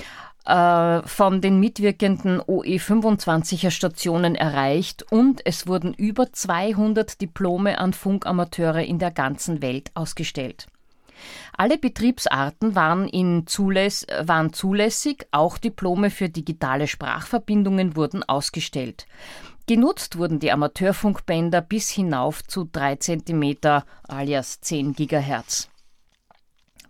[0.46, 8.82] äh, von den mitwirkenden OE25er Stationen erreicht und es wurden über 200 Diplome an Funkamateure
[8.82, 10.66] in der ganzen Welt ausgestellt.
[11.60, 19.04] Alle Betriebsarten waren, in zuläss waren zulässig, auch Diplome für digitale Sprachverbindungen wurden ausgestellt.
[19.66, 23.56] Genutzt wurden die Amateurfunkbänder bis hinauf zu 3 cm
[24.08, 25.68] alias 10 GHz.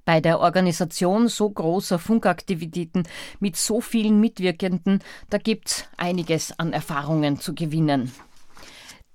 [0.04, 3.08] Bei der Organisation so großer Funkaktivitäten
[3.40, 5.00] mit so vielen Mitwirkenden,
[5.30, 8.12] da gibt's einiges an Erfahrungen zu gewinnen.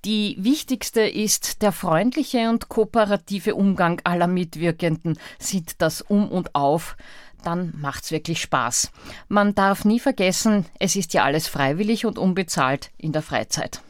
[0.05, 6.95] Die wichtigste ist der freundliche und kooperative Umgang aller Mitwirkenden, sieht das um und auf,
[7.43, 8.91] dann macht's wirklich Spaß.
[9.29, 13.81] Man darf nie vergessen, es ist ja alles freiwillig und unbezahlt in der Freizeit.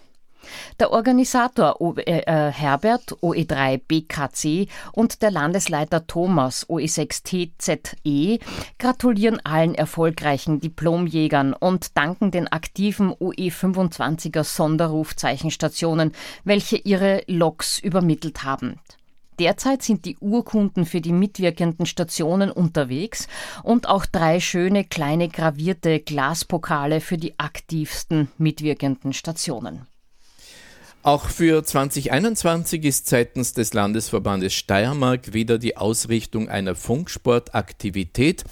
[0.79, 8.39] Der Organisator o äh, äh Herbert OE3 BKC und der Landesleiter Thomas OE6 TZE
[8.79, 16.11] gratulieren allen erfolgreichen Diplomjägern und danken den aktiven OE25er Sonderrufzeichenstationen,
[16.43, 18.79] welche ihre Loks übermittelt haben.
[19.39, 23.27] Derzeit sind die Urkunden für die mitwirkenden Stationen unterwegs
[23.63, 29.87] und auch drei schöne kleine gravierte Glaspokale für die aktivsten mitwirkenden Stationen.
[31.05, 38.43] Auch für 2021 ist seitens des Landesverbandes Steiermark wieder die Ausrichtung einer Funksportaktivität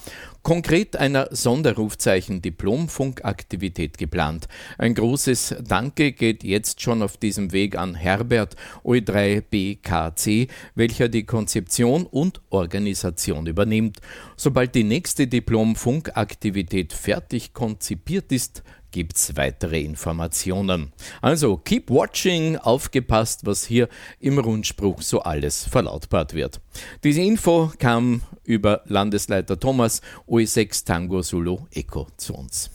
[0.43, 4.47] konkret einer Sonderrufzeichen Diplom-Funkaktivität geplant.
[4.77, 12.05] Ein großes Danke geht jetzt schon auf diesem Weg an Herbert OE3BKC, welcher die Konzeption
[12.05, 13.99] und Organisation übernimmt.
[14.35, 18.61] Sobald die nächste Diplom-Funkaktivität fertig konzipiert ist,
[18.93, 20.93] gibt's weitere Informationen.
[21.21, 23.89] Also keep watching, aufgepasst, was hier
[24.21, 26.61] im Rundspruch so alles verlautbart wird.
[27.03, 32.69] Diese Info kam über Landesleiter Thomas OE6 Tango Solo Eco zu uns.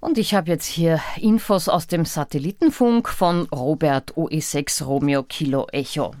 [0.00, 6.14] Und ich habe jetzt hier Infos aus dem Satellitenfunk von Robert OE6 Romeo Kilo Echo.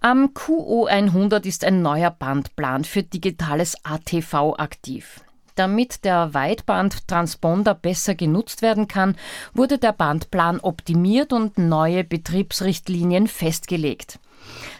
[0.00, 5.22] Am QO100 ist ein neuer Bandplan für digitales ATV aktiv.
[5.56, 9.16] Damit der Weitbandtransponder besser genutzt werden kann,
[9.54, 14.18] wurde der Bandplan optimiert und neue Betriebsrichtlinien festgelegt.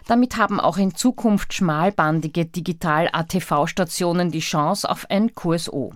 [0.06, 5.94] Damit haben auch in Zukunft schmalbandige Digital-ATV-Stationen die Chance auf ein QSO.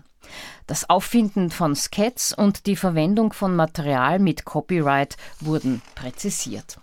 [0.66, 6.78] Das Auffinden von Skets und die Verwendung von Material mit Copyright wurden präzisiert.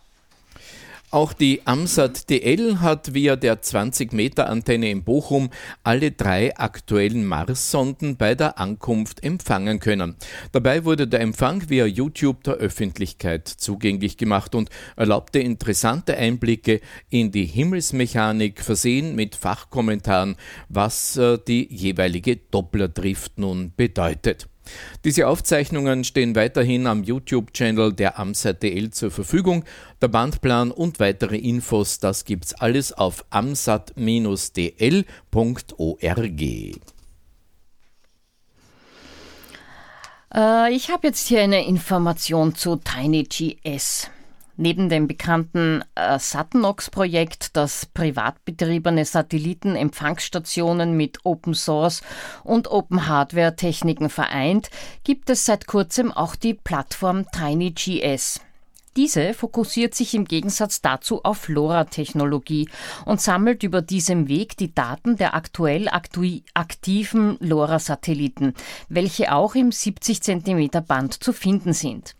[1.10, 5.52] Auch die Amsat DL hat via der 20-Meter-Antenne in Bochum
[5.82, 10.18] alle drei aktuellen Mars-Sonden bei der Ankunft empfangen können.
[10.52, 17.32] Dabei wurde der Empfang via YouTube der Öffentlichkeit zugänglich gemacht und erlaubte interessante Einblicke in
[17.32, 20.36] die Himmelsmechanik, versehen mit Fachkommentaren,
[20.68, 24.50] was äh, die jeweilige Dopplerdrift nun bedeutet.
[25.04, 29.64] Diese Aufzeichnungen stehen weiterhin am YouTube-Channel der Amsat DL zur Verfügung.
[30.02, 33.98] Der Bandplan und weitere Infos, das gibt's alles auf amsat-dl.org.
[40.34, 44.10] Äh, ich habe jetzt hier eine Information zu TinyGS.
[44.60, 52.02] Neben dem bekannten äh, Satnox-Projekt, das privat betriebene Satellitenempfangsstationen mit Open Source
[52.44, 54.72] und Open Hardware Techniken vereint,
[55.04, 58.42] gibt es seit kurzem auch die Plattform TinyGS.
[58.96, 62.68] Diese fokussiert sich im Gegensatz dazu auf LoRa-Technologie
[63.06, 68.56] und sammelt über diesem Weg die Daten der aktuell aktiven LoRa-Satelliten,
[68.90, 72.16] welche auch im 70 cm Band zu finden sind.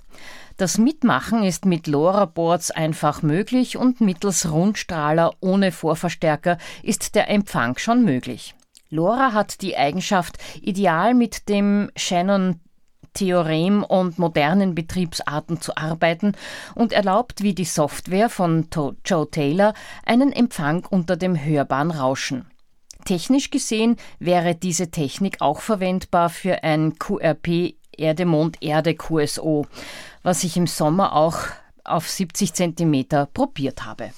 [0.58, 7.78] Das Mitmachen ist mit LoRa-Boards einfach möglich und mittels Rundstrahler ohne Vorverstärker ist der Empfang
[7.78, 8.56] schon möglich.
[8.90, 12.60] LoRa hat die Eigenschaft, ideal mit dem Shannon
[13.14, 16.34] Theorem und modernen Betriebsarten zu arbeiten
[16.76, 18.68] und erlaubt wie die Software von
[19.04, 19.74] Joe Taylor
[20.06, 22.46] einen Empfang unter dem hörbaren Rauschen.
[23.06, 29.66] Technisch gesehen wäre diese Technik auch verwendbar für ein QRP Erde-Mond-Erde QSO
[30.28, 31.38] was ich im Sommer auch
[31.86, 34.12] auf 70 Zentimeter probiert habe.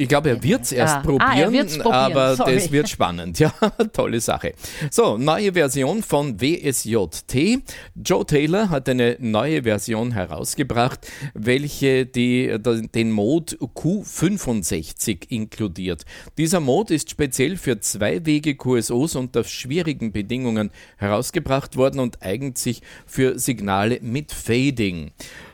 [0.00, 2.54] Ich glaube, er wird es erst ah, probieren, ah, probieren, aber Sorry.
[2.54, 3.38] das wird spannend.
[3.48, 3.52] Ja,
[3.92, 4.54] tolle Sache.
[4.90, 7.62] So, neue Version von WSJT.
[7.94, 12.56] Joe Taylor hat eine neue Version herausgebracht, welche die,
[12.94, 16.04] den Mode Q65 inkludiert.
[16.36, 22.82] Dieser Mode ist speziell für Zwei-Wege QSOs unter schwierigen Bedingungen herausgebracht worden und eignet sich
[23.06, 25.10] für Signale mit Fading.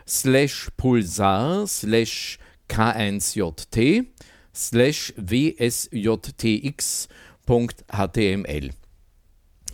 [0.07, 2.37] slash pulsar slash
[2.70, 4.05] k1jt
[4.53, 7.09] slash wsjtx.html.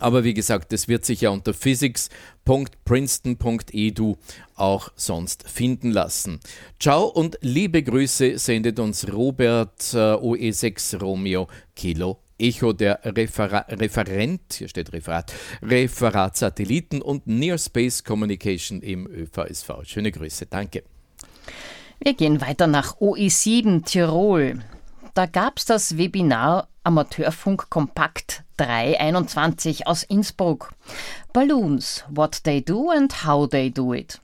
[0.00, 4.16] Aber wie gesagt, das wird sich ja unter physics.princeton.edu
[4.56, 6.40] auch sonst finden lassen.
[6.80, 14.54] Ciao und liebe Grüße sendet uns Robert äh, OE6 Romeo Kilo Echo, der Refera Referent,
[14.54, 15.32] hier steht Referat,
[15.62, 19.84] Referat Satelliten und Near Space Communication im ÖVSV.
[19.84, 20.82] Schöne Grüße, danke.
[22.00, 24.60] Wir gehen weiter nach OE7 Tirol.
[25.14, 30.72] Da gab es das Webinar Amateurfunk Kompakt 321 aus Innsbruck.
[31.32, 34.20] Balloons, what they do and how they do it.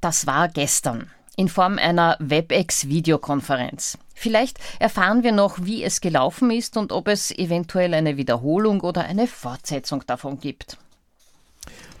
[0.00, 3.98] Das war gestern in Form einer WebEx-Videokonferenz.
[4.14, 9.04] Vielleicht erfahren wir noch, wie es gelaufen ist und ob es eventuell eine Wiederholung oder
[9.04, 10.78] eine Fortsetzung davon gibt.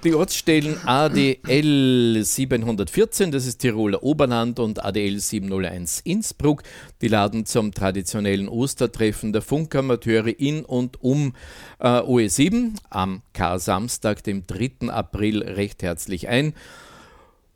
[0.04, 6.62] Die Ortsstellen ADL 714, das ist Tiroler Oberland, und ADL 701 Innsbruck,
[7.02, 11.34] die laden zum traditionellen Ostertreffen der Funkamateure in und um
[11.80, 14.88] äh, OE7 am Kar-Samstag, dem 3.
[14.88, 16.54] April, recht herzlich ein.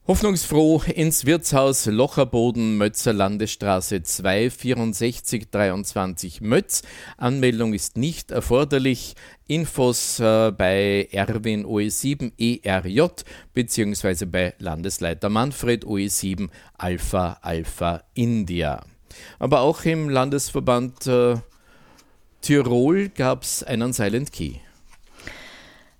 [0.08, 6.82] Hoffnungsfroh ins Wirtshaus Locherboden, Mötzer Landesstraße 2, 64 23 Mötz.
[7.16, 9.14] Anmeldung ist nicht erforderlich.
[9.46, 13.22] Infos äh, bei Erwin OE7 ERJ
[13.54, 14.24] bzw.
[14.24, 18.84] bei Landesleiter Manfred OE7 Alpha Alpha India.
[19.38, 21.36] Aber auch im Landesverband äh,
[22.40, 24.54] Tirol gab es einen Silent Key.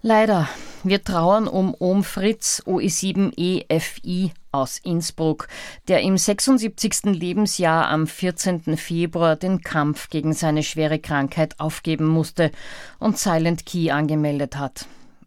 [0.05, 0.49] Leider.
[0.83, 5.47] Wir trauern um Ohm Fritz OE7EFI aus Innsbruck,
[5.87, 7.05] der im 76.
[7.05, 8.77] Lebensjahr am 14.
[8.77, 12.51] Februar den Kampf gegen seine schwere Krankheit aufgeben musste
[12.99, 14.87] und Silent Key angemeldet hat.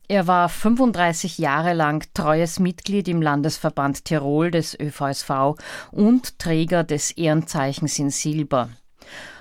[0.09, 5.55] Er war 35 Jahre lang treues Mitglied im Landesverband Tirol des ÖVSV
[5.91, 8.69] und Träger des Ehrenzeichens in Silber.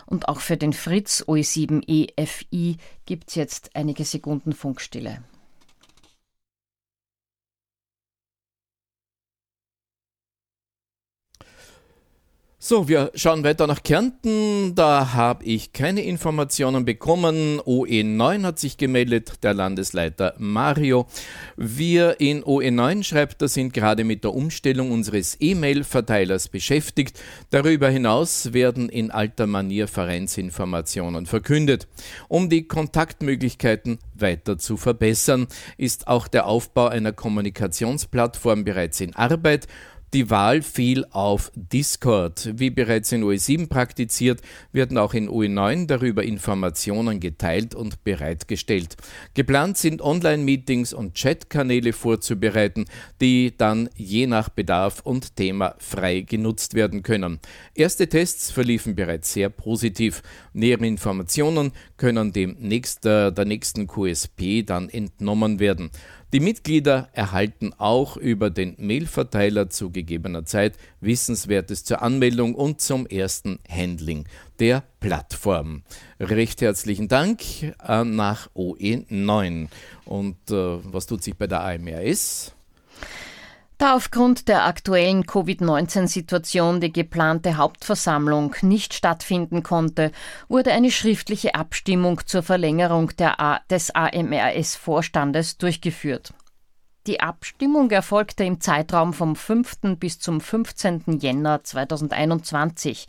[0.07, 2.77] Und auch für den Fritz OE7EFI
[3.07, 5.23] gibt es jetzt einige Sekunden Funkstille.
[12.67, 14.75] So, wir schauen weiter nach Kärnten.
[14.75, 17.61] Da habe ich keine Informationen bekommen.
[17.61, 21.07] OE9 hat sich gemeldet, der Landesleiter Mario.
[21.59, 27.21] Wir in OE9 schreibt, da sind gerade mit der Umstellung unseres E-Mail-Verteilers beschäftigt.
[27.51, 31.87] Darüber hinaus werden in alter Manier Vereinsinformationen verkündet.
[32.29, 39.69] Um die Kontaktmöglichkeiten weiter zu verbessern, ist auch der Aufbau einer Kommunikationsplattform bereits in Arbeit
[40.15, 42.53] die Wahl fiel auf Discord.
[42.55, 44.41] Wie bereits in OE7 praktiziert,
[44.73, 48.97] werden auch in OE9 darüber Informationen geteilt und bereitgestellt.
[49.35, 52.85] Geplant sind Online-Meetings und Chat-Kanäle vorzubereiten,
[53.21, 57.41] die dann je nach Bedarf und Thema frei genutzt werden können.
[57.75, 60.23] Erste Tests verliefen bereits sehr positiv.
[60.55, 65.91] Nähere Informationen können dem nächst, äh, der nächsten QSP dann entnommen werden.
[66.33, 73.07] Die Mitglieder erhalten auch über den Mailverteiler zu gegebener Zeit Wissenswertes zur Anmeldung und zum
[73.07, 74.27] ersten Handling
[74.59, 75.83] der Plattform.
[76.19, 79.69] Recht herzlichen Dank äh, nach OE9.
[80.05, 82.54] Und äh, was tut sich bei der AMRS?
[83.79, 90.13] Da aufgrund der aktuellen Covid-19-Situation die geplante Hauptversammlung nicht stattfinden konnte,
[90.49, 96.33] wurde eine schriftliche Abstimmung zur Verlängerung A des AMRS-Vorstandes durchgeführt.
[97.07, 99.99] Die Abstimmung erfolgte im Zeitraum vom 5.
[99.99, 101.19] bis zum 15.
[101.21, 103.07] Jänner 2021.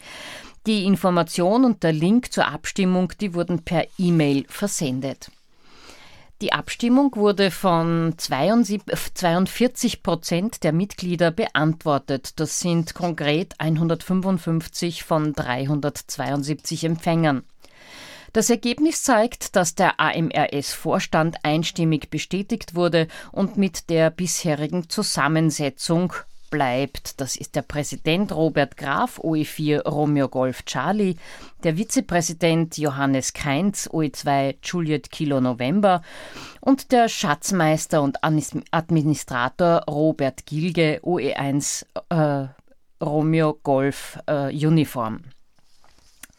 [0.65, 5.29] Die Information und der Link zur Abstimmung, die wurden per E-Mail versendet.
[6.41, 12.39] Die Abstimmung wurde von 42 Prozent der Mitglieder beantwortet.
[12.41, 17.43] Das sind konkret 155 von 372 Empfängern.
[18.33, 26.11] Das Ergebnis zeigt, dass der AMRS-Vorstand einstimmig bestätigt wurde und mit der bisherigen Zusammensetzung
[26.55, 27.19] bleibt.
[27.19, 31.17] Das ist der Präsident Robert Graf, OE4 Romeo Golf Charlie,
[31.65, 36.01] der Vizepräsident Johannes Keinz, OE2 Juliet Kilo November
[36.61, 42.47] und der Schatzmeister und Administrator Robert Gilge, OE1 äh,
[43.03, 45.23] Romeo Golf äh, Uniform.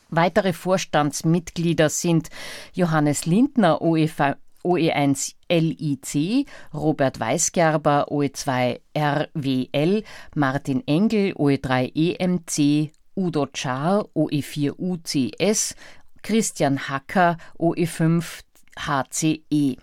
[0.09, 2.31] Weitere Vorstandsmitglieder sind
[2.73, 4.37] Johannes Lindner, OE5,
[4.67, 10.03] OE1 LIC, Robert Weisgerber, OE2 RWL,
[10.35, 15.75] Martin Engel, OE3 EMC, Udo Czar, OE4 UCS,
[16.23, 18.43] Christian Hacker, OE5
[18.79, 19.77] HCE.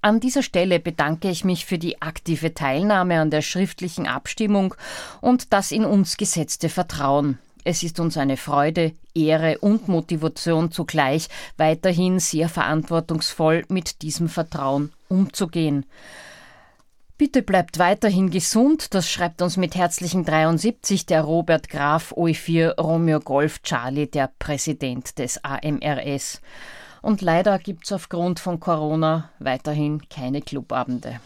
[0.00, 4.74] An dieser Stelle bedanke ich mich für die aktive Teilnahme an der schriftlichen Abstimmung
[5.20, 7.38] und das in uns gesetzte Vertrauen.
[7.68, 14.90] Es ist uns eine Freude, Ehre und Motivation zugleich, weiterhin sehr verantwortungsvoll mit diesem Vertrauen
[15.08, 15.84] umzugehen.
[17.18, 23.20] Bitte bleibt weiterhin gesund, das schreibt uns mit herzlichen 73 der Robert Graf OE4 Romeo
[23.20, 26.40] Golf Charlie, der Präsident des AMRS.
[27.02, 31.20] Und leider gibt es aufgrund von Corona weiterhin keine Clubabende.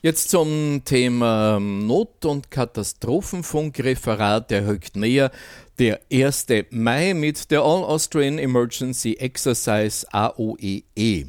[0.00, 4.48] Jetzt zum Thema Not- und Katastrophenfunkreferat.
[4.48, 5.32] Der rückt näher.
[5.80, 6.46] Der 1.
[6.70, 10.84] Mai mit der All Austrian Emergency Exercise AOEE.
[10.94, 11.24] E.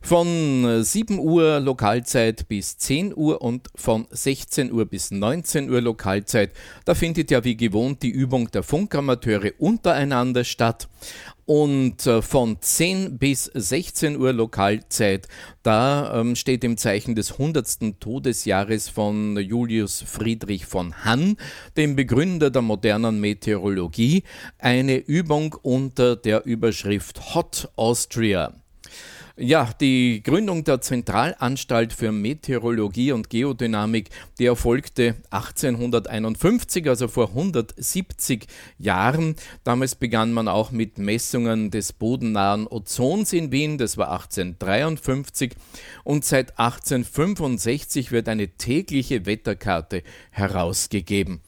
[0.00, 6.52] Von 7 Uhr Lokalzeit bis 10 Uhr und von 16 Uhr bis 19 Uhr Lokalzeit.
[6.86, 10.88] Da findet ja wie gewohnt die Übung der Funkamateure untereinander statt.
[11.46, 15.28] Und äh, von 10 bis 16 Uhr Lokalzeit,
[15.62, 18.00] da ähm, steht im Zeichen des 100.
[18.00, 21.36] Todesjahres von Julius Friedrich von Hann,
[21.76, 24.24] dem Begründer der modernen Meteorologie,
[24.58, 28.52] eine Übung unter der Überschrift Hot Austria.
[29.38, 34.08] Ja, die Gründung der Zentralanstalt für Meteorologie und Geodynamik,
[34.38, 38.46] die erfolgte 1851, also vor 170
[38.78, 39.36] Jahren.
[39.62, 45.52] Damals begann man auch mit Messungen des bodennahen Ozons in Wien, das war 1853
[46.02, 51.42] und seit 1865 wird eine tägliche Wetterkarte herausgegeben.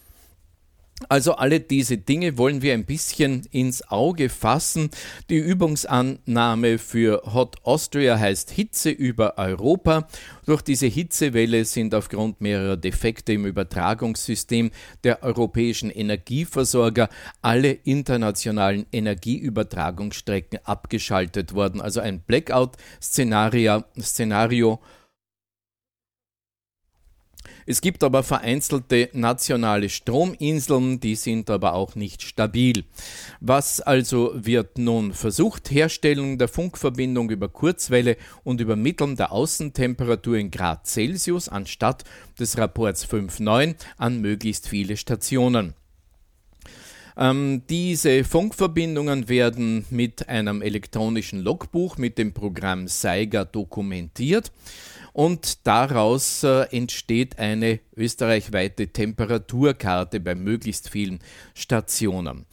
[1.08, 4.90] Also alle diese Dinge wollen wir ein bisschen ins Auge fassen.
[5.30, 10.08] Die Übungsannahme für Hot Austria heißt Hitze über Europa.
[10.44, 14.72] Durch diese Hitzewelle sind aufgrund mehrerer Defekte im Übertragungssystem
[15.04, 17.08] der europäischen Energieversorger
[17.42, 21.80] alle internationalen Energieübertragungsstrecken abgeschaltet worden.
[21.80, 24.80] Also ein Blackout-Szenario
[27.66, 32.84] es gibt aber vereinzelte nationale Strominseln, die sind aber auch nicht stabil.
[33.40, 35.70] Was also wird nun versucht?
[35.70, 42.04] Herstellung der Funkverbindung über Kurzwelle und Übermitteln der Außentemperatur in Grad Celsius anstatt
[42.38, 45.74] des Rapports 5.9 an möglichst viele Stationen.
[47.18, 54.52] Ähm, diese Funkverbindungen werden mit einem elektronischen Logbuch mit dem Programm Seiger dokumentiert
[55.12, 61.20] und daraus äh, entsteht eine österreichweite Temperaturkarte bei möglichst vielen
[61.54, 62.46] Stationen.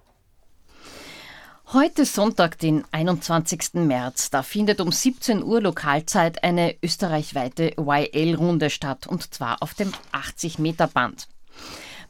[1.74, 3.76] Heute Sonntag, den 21.
[3.76, 9.94] März, da findet um 17 Uhr Lokalzeit eine österreichweite YL-Runde statt und zwar auf dem
[10.12, 11.30] 80-Meter-Band.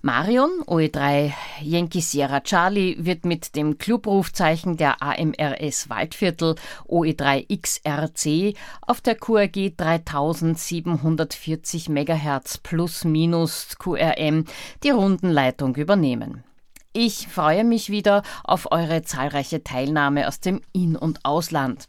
[0.01, 1.31] Marion, OE3
[1.61, 6.55] Yankee Sierra Charlie, wird mit dem Clubrufzeichen der AMRS Waldviertel
[6.87, 14.45] OE3 XRC auf der QRG 3740 MHz plus minus QRM
[14.81, 16.45] die Rundenleitung übernehmen.
[16.93, 21.87] Ich freue mich wieder auf eure zahlreiche Teilnahme aus dem In- und Ausland.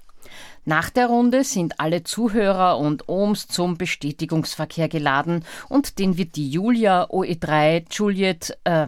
[0.64, 6.48] Nach der Runde sind alle Zuhörer und Ohms zum Bestätigungsverkehr geladen und den wird die
[6.48, 8.86] Julia OE3 Juliet äh,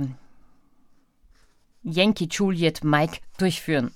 [1.82, 3.90] Yankee Juliet Mike durchführen.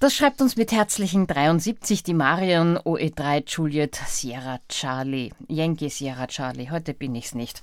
[0.00, 5.28] Das schreibt uns mit herzlichen 73 die Marion OE3 Juliet Sierra Charlie.
[5.46, 7.60] Yankee Sierra Charlie, heute bin ich's nicht.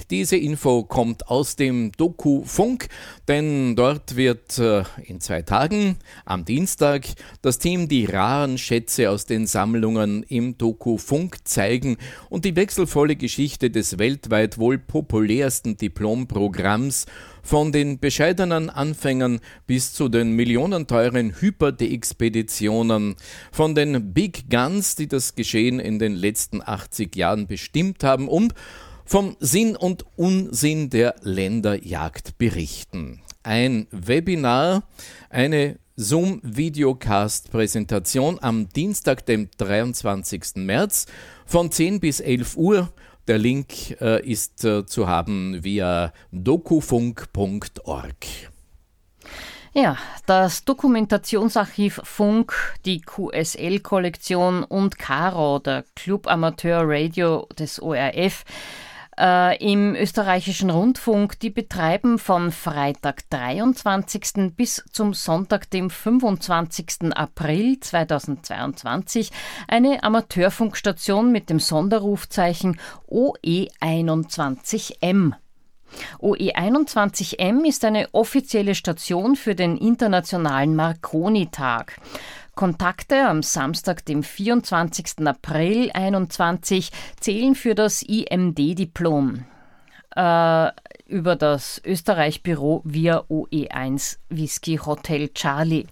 [0.08, 2.88] Diese Info kommt aus dem Doku Funk,
[3.28, 7.08] denn dort wird äh, in zwei Tagen, am Dienstag,
[7.42, 11.98] das Team die raren Schätze aus den Sammlungen im Doku Funk zeigen
[12.30, 17.04] und die wechselvolle Geschichte des weltweit wohl populärsten Diplomprogramms
[17.46, 19.38] von den bescheidenen Anfängern
[19.68, 23.14] bis zu den millionenteuren Hyper-D-Expeditionen,
[23.52, 28.52] von den Big Guns, die das Geschehen in den letzten 80 Jahren bestimmt haben und
[29.04, 33.20] vom Sinn und Unsinn der Länderjagd berichten.
[33.44, 34.82] Ein Webinar,
[35.30, 40.56] eine Zoom-Videocast-Präsentation am Dienstag, dem 23.
[40.56, 41.06] März
[41.46, 42.92] von 10 bis 11 Uhr
[43.28, 48.26] der Link äh, ist äh, zu haben via dokufunk.org.
[49.78, 52.54] Ja, das Dokumentationsarchiv Funk,
[52.86, 58.44] die QSL-Kollektion und Caro, der Club Amateur Radio des ORF,
[59.18, 64.54] äh, im österreichischen Rundfunk, die betreiben von Freitag 23.
[64.56, 67.12] bis zum Sonntag, dem 25.
[67.14, 69.30] April 2022,
[69.68, 75.34] eine Amateurfunkstation mit dem Sonderrufzeichen OE21M.
[76.20, 82.00] OE21M ist eine offizielle Station für den Internationalen Marconi-Tag.
[82.56, 85.24] Kontakte am Samstag, dem 24.
[85.26, 86.90] April 2021,
[87.20, 89.44] zählen für das IMD-Diplom
[90.16, 90.70] äh,
[91.06, 95.86] über das Österreich-Büro via OE1 Whisky Hotel Charlie.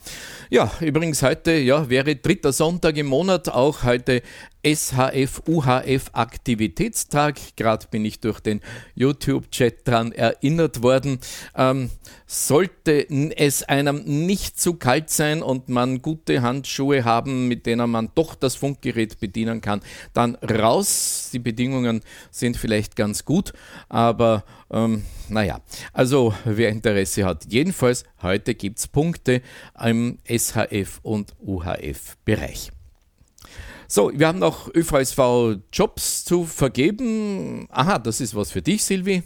[0.51, 4.23] Ja, übrigens heute ja, wäre dritter Sonntag im Monat, auch heute
[4.65, 7.39] SHF UHF Aktivitätstag.
[7.57, 8.61] Gerade bin ich durch den
[8.95, 11.19] YouTube-Chat dran erinnert worden.
[11.55, 11.91] Ähm,
[12.27, 13.07] sollte
[13.37, 18.35] es einem nicht zu kalt sein und man gute Handschuhe haben, mit denen man doch
[18.35, 19.83] das Funkgerät bedienen kann,
[20.15, 21.29] dann raus.
[21.33, 22.01] Die Bedingungen
[22.31, 23.53] sind vielleicht ganz gut,
[23.91, 25.61] aber ähm, naja,
[25.93, 29.43] also wer Interesse hat, jedenfalls heute gibt es Punkte
[29.83, 32.71] im SHF und UHF-Bereich.
[33.87, 37.69] So, wir haben noch ÖVSV-Jobs zu vergeben.
[37.71, 39.23] Aha, das ist was für dich, Silvi.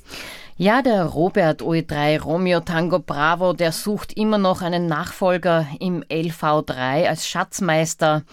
[0.61, 7.07] Ja, der Robert OE3 Romeo Tango Bravo, der sucht immer noch einen Nachfolger im LV3
[7.07, 8.25] als Schatzmeister.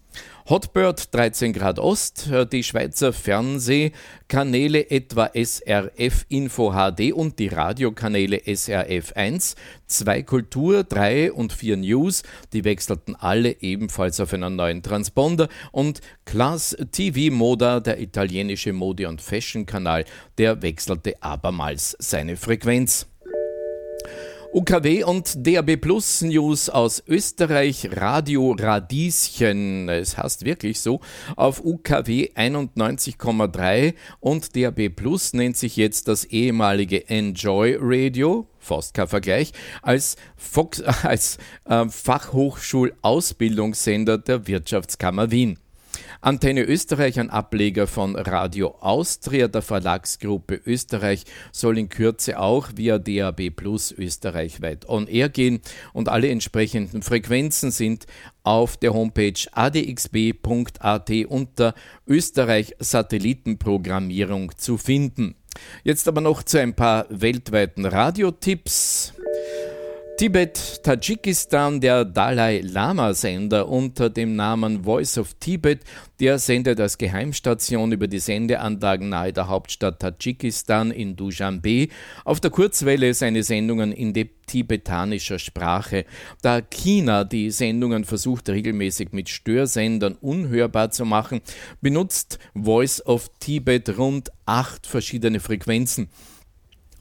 [0.46, 8.42] Hotbird 13 Grad Ost, äh, die Schweizer Fernsehkanäle etwa SRF Info HD und die Radiokanäle
[8.44, 14.82] SRF 1, 2 Kultur, 3 und 4 News, die wechselten alle ebenfalls auf einen neuen
[14.82, 20.04] Transponder und Class TV Moda, der italienische Mode- und Fashion-Kanal,
[20.36, 23.06] der wechselte abermals seine Frequenz.
[24.54, 31.00] UKW und DAB Plus News aus Österreich, Radio Radieschen, es heißt wirklich so,
[31.34, 39.08] auf UKW 91,3 und DAB Plus nennt sich jetzt das ehemalige Enjoy Radio, fast kein
[39.08, 39.50] Vergleich,
[39.82, 45.58] als, Fox, als äh, Fachhochschulausbildungssender der Wirtschaftskammer Wien.
[46.24, 52.98] Antenne Österreich, ein Ableger von Radio Austria der Verlagsgruppe Österreich, soll in Kürze auch via
[52.98, 55.60] DAB Plus österreichweit on air gehen
[55.92, 58.06] und alle entsprechenden Frequenzen sind
[58.42, 61.74] auf der Homepage adxb.at unter
[62.06, 65.34] Österreich Satellitenprogrammierung zu finden.
[65.82, 69.13] Jetzt aber noch zu ein paar weltweiten Radiotipps.
[70.16, 75.80] Tibet, Tadschikistan, der Dalai Lama-Sender unter dem Namen Voice of Tibet,
[76.20, 81.88] der sendet als Geheimstation über die Sendeanlagen nahe der Hauptstadt Tadschikistan in Dushanbe
[82.24, 84.14] auf der Kurzwelle seine Sendungen in
[84.46, 86.04] tibetanischer Sprache.
[86.42, 91.40] Da China die Sendungen versucht regelmäßig mit Störsendern unhörbar zu machen,
[91.80, 96.08] benutzt Voice of Tibet rund acht verschiedene Frequenzen.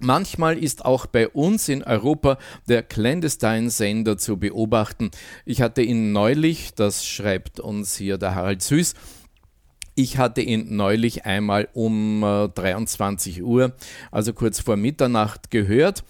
[0.03, 2.37] Manchmal ist auch bei uns in Europa
[2.67, 5.11] der Clandestine-Sender zu beobachten.
[5.45, 8.95] Ich hatte ihn neulich, das schreibt uns hier der Harald Süß,
[9.95, 13.73] ich hatte ihn neulich einmal um 23 äh, Uhr,
[14.11, 16.03] also kurz vor Mitternacht, gehört.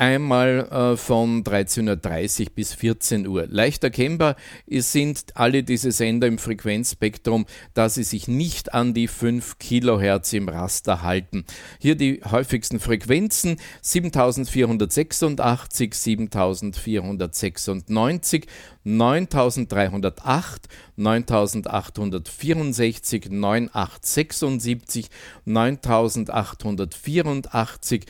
[0.00, 3.48] Einmal äh, von 13.30 Uhr bis 14 Uhr.
[3.48, 4.36] Leicht erkennbar
[4.68, 10.48] sind alle diese Sender im Frequenzspektrum, da sie sich nicht an die 5 Kilohertz im
[10.48, 11.44] Raster halten.
[11.80, 18.46] Hier die häufigsten Frequenzen 7486, 7496,
[18.84, 25.08] 9308, 9864, 9876,
[25.44, 28.06] 9884,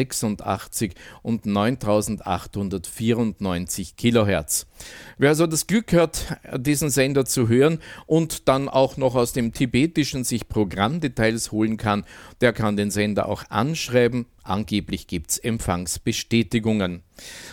[0.00, 4.66] 9886 und 9894 Kilohertz.
[5.18, 9.52] Wer also das Glück hat, diesen Sender zu hören und dann auch noch aus dem
[9.52, 12.04] Tibetischen sich Programmdetails holen kann,
[12.40, 14.26] der kann den Sender auch anschreiben.
[14.42, 17.02] Angeblich gibt es Empfangsbestätigungen.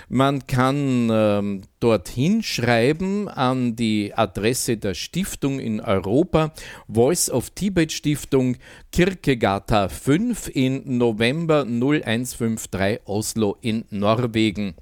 [0.08, 6.54] Man kann ähm, dorthin schreiben an die Adresse der Stiftung in Europa,
[6.88, 8.56] Voice of Tibet Stiftung,
[8.92, 14.76] Kirkegata 5 in November 0153 Oslo in Norwegen.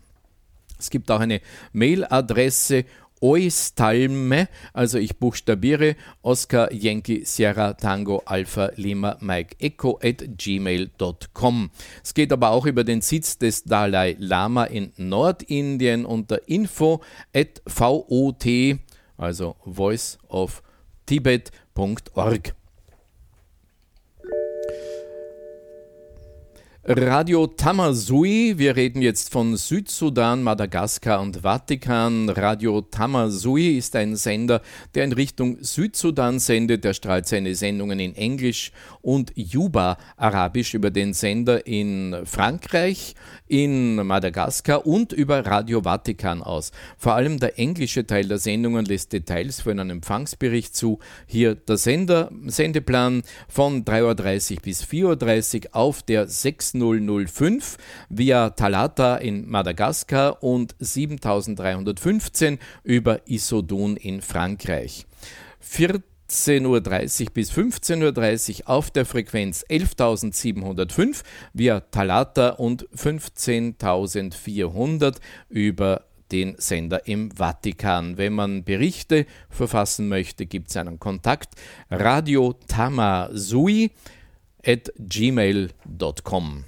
[0.80, 1.41] Es gibt auch eine
[1.73, 2.86] Mailadresse
[3.21, 11.71] Oistalme, also ich buchstabiere Oscar Yankee Sierra Tango Alpha Lima Mike Echo at gmail.com.
[12.03, 17.01] Es geht aber auch über den Sitz des Dalai Lama in Nordindien unter info
[17.34, 18.45] at vot,
[19.17, 20.61] also voice of
[21.05, 22.53] tibet.org.
[26.88, 32.29] Radio Tamasui, wir reden jetzt von Südsudan, Madagaskar und Vatikan.
[32.29, 34.61] Radio Tamasui ist ein Sender,
[34.93, 36.83] der in Richtung Südsudan sendet.
[36.83, 38.71] Der strahlt seine Sendungen in Englisch
[39.01, 43.15] und Juba Arabisch über den Sender in Frankreich,
[43.47, 46.71] in Madagaskar und über Radio Vatikan aus.
[46.99, 50.99] Vor allem der englische Teil der Sendungen lässt Details für einen Empfangsbericht zu.
[51.25, 57.78] Hier der Sender, Sendeplan von 3.30 Uhr bis 4.30 Uhr auf der 6 6005
[58.09, 65.07] via Talata in Madagaskar und 7315 über Isodun in Frankreich.
[65.63, 66.82] 14.30 Uhr
[67.34, 71.23] bis 15.30 Uhr auf der Frequenz 11.705
[71.53, 75.15] via Talata und 15.400
[75.49, 78.17] über den Sender im Vatikan.
[78.17, 81.55] Wenn man Berichte verfassen möchte, gibt es einen Kontakt
[81.89, 83.89] radiotamasui
[84.66, 86.66] at gmail.com.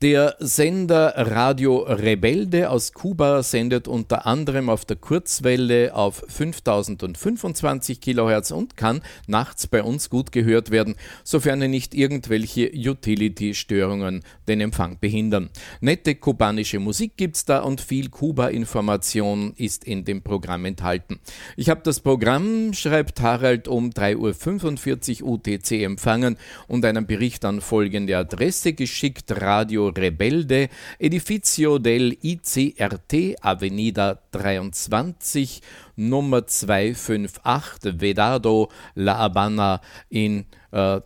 [0.00, 8.52] Der Sender Radio Rebelde aus Kuba sendet unter anderem auf der Kurzwelle auf 5025 kHz
[8.52, 10.94] und kann nachts bei uns gut gehört werden,
[11.24, 15.50] sofern nicht irgendwelche Utility-Störungen den Empfang behindern.
[15.80, 21.18] Nette kubanische Musik gibt's da und viel Kuba-Information ist in dem Programm enthalten.
[21.56, 26.36] Ich habe das Programm, schreibt Harald, um 3.45 Uhr UTC empfangen
[26.68, 30.68] und einen Bericht an folgende Adresse geschickt: Radio Rebelde,
[30.98, 35.60] Edificio del ICRT, Avenida 23,
[35.96, 41.00] Nummer 258, Vedado, La Habana in äh,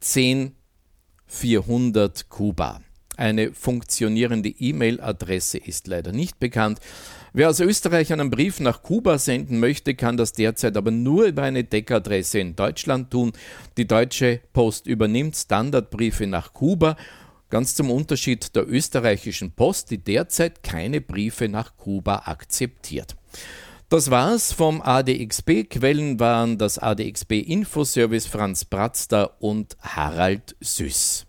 [0.00, 2.80] 10400 Kuba.
[3.16, 6.78] Eine funktionierende E-Mail-Adresse ist leider nicht bekannt.
[7.32, 11.42] Wer aus Österreich einen Brief nach Kuba senden möchte, kann das derzeit aber nur über
[11.42, 13.32] eine Deckadresse in Deutschland tun.
[13.76, 16.96] Die Deutsche Post übernimmt Standardbriefe nach Kuba
[17.50, 23.16] Ganz zum Unterschied der österreichischen Post, die derzeit keine Briefe nach Kuba akzeptiert.
[23.88, 25.64] Das war's vom ADXB.
[25.70, 31.24] Quellen waren das ADXB Infoservice Franz Bratzter und Harald Süß.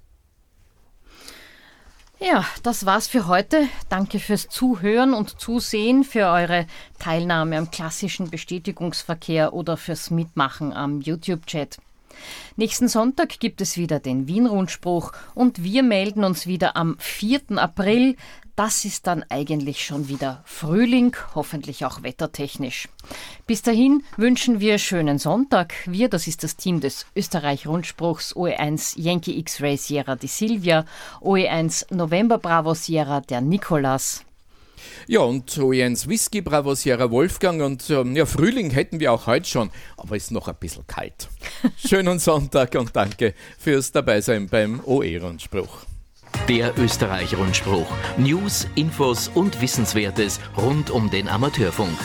[2.19, 3.69] Ja, das war's für heute.
[3.87, 6.67] Danke fürs Zuhören und Zusehen, für eure
[6.99, 11.77] Teilnahme am klassischen Bestätigungsverkehr oder fürs Mitmachen am YouTube-Chat.
[12.55, 17.57] Nächsten Sonntag gibt es wieder den Wien-Rundspruch und wir melden uns wieder am 4.
[17.57, 18.15] April.
[18.55, 22.89] Das ist dann eigentlich schon wieder Frühling, hoffentlich auch wettertechnisch.
[23.47, 25.73] Bis dahin wünschen wir schönen Sonntag.
[25.85, 30.83] Wir, das ist das Team des Österreich-Rundspruchs OE1 Yankee X-Ray Sierra di Silvia,
[31.21, 34.25] OE1 November Bravo Sierra der Nikolas.
[35.07, 39.27] Ja, und so Jens Whisky, Bravo Sierra Wolfgang und ähm, ja, Frühling hätten wir auch
[39.27, 41.29] heute schon, aber ist noch ein bisschen kalt.
[41.77, 45.85] Schönen Sonntag und danke fürs Dabeisein beim OE-Rundspruch.
[46.47, 47.87] Der Österreich-Rundspruch.
[48.17, 51.97] News, Infos und Wissenswertes rund um den Amateurfunk.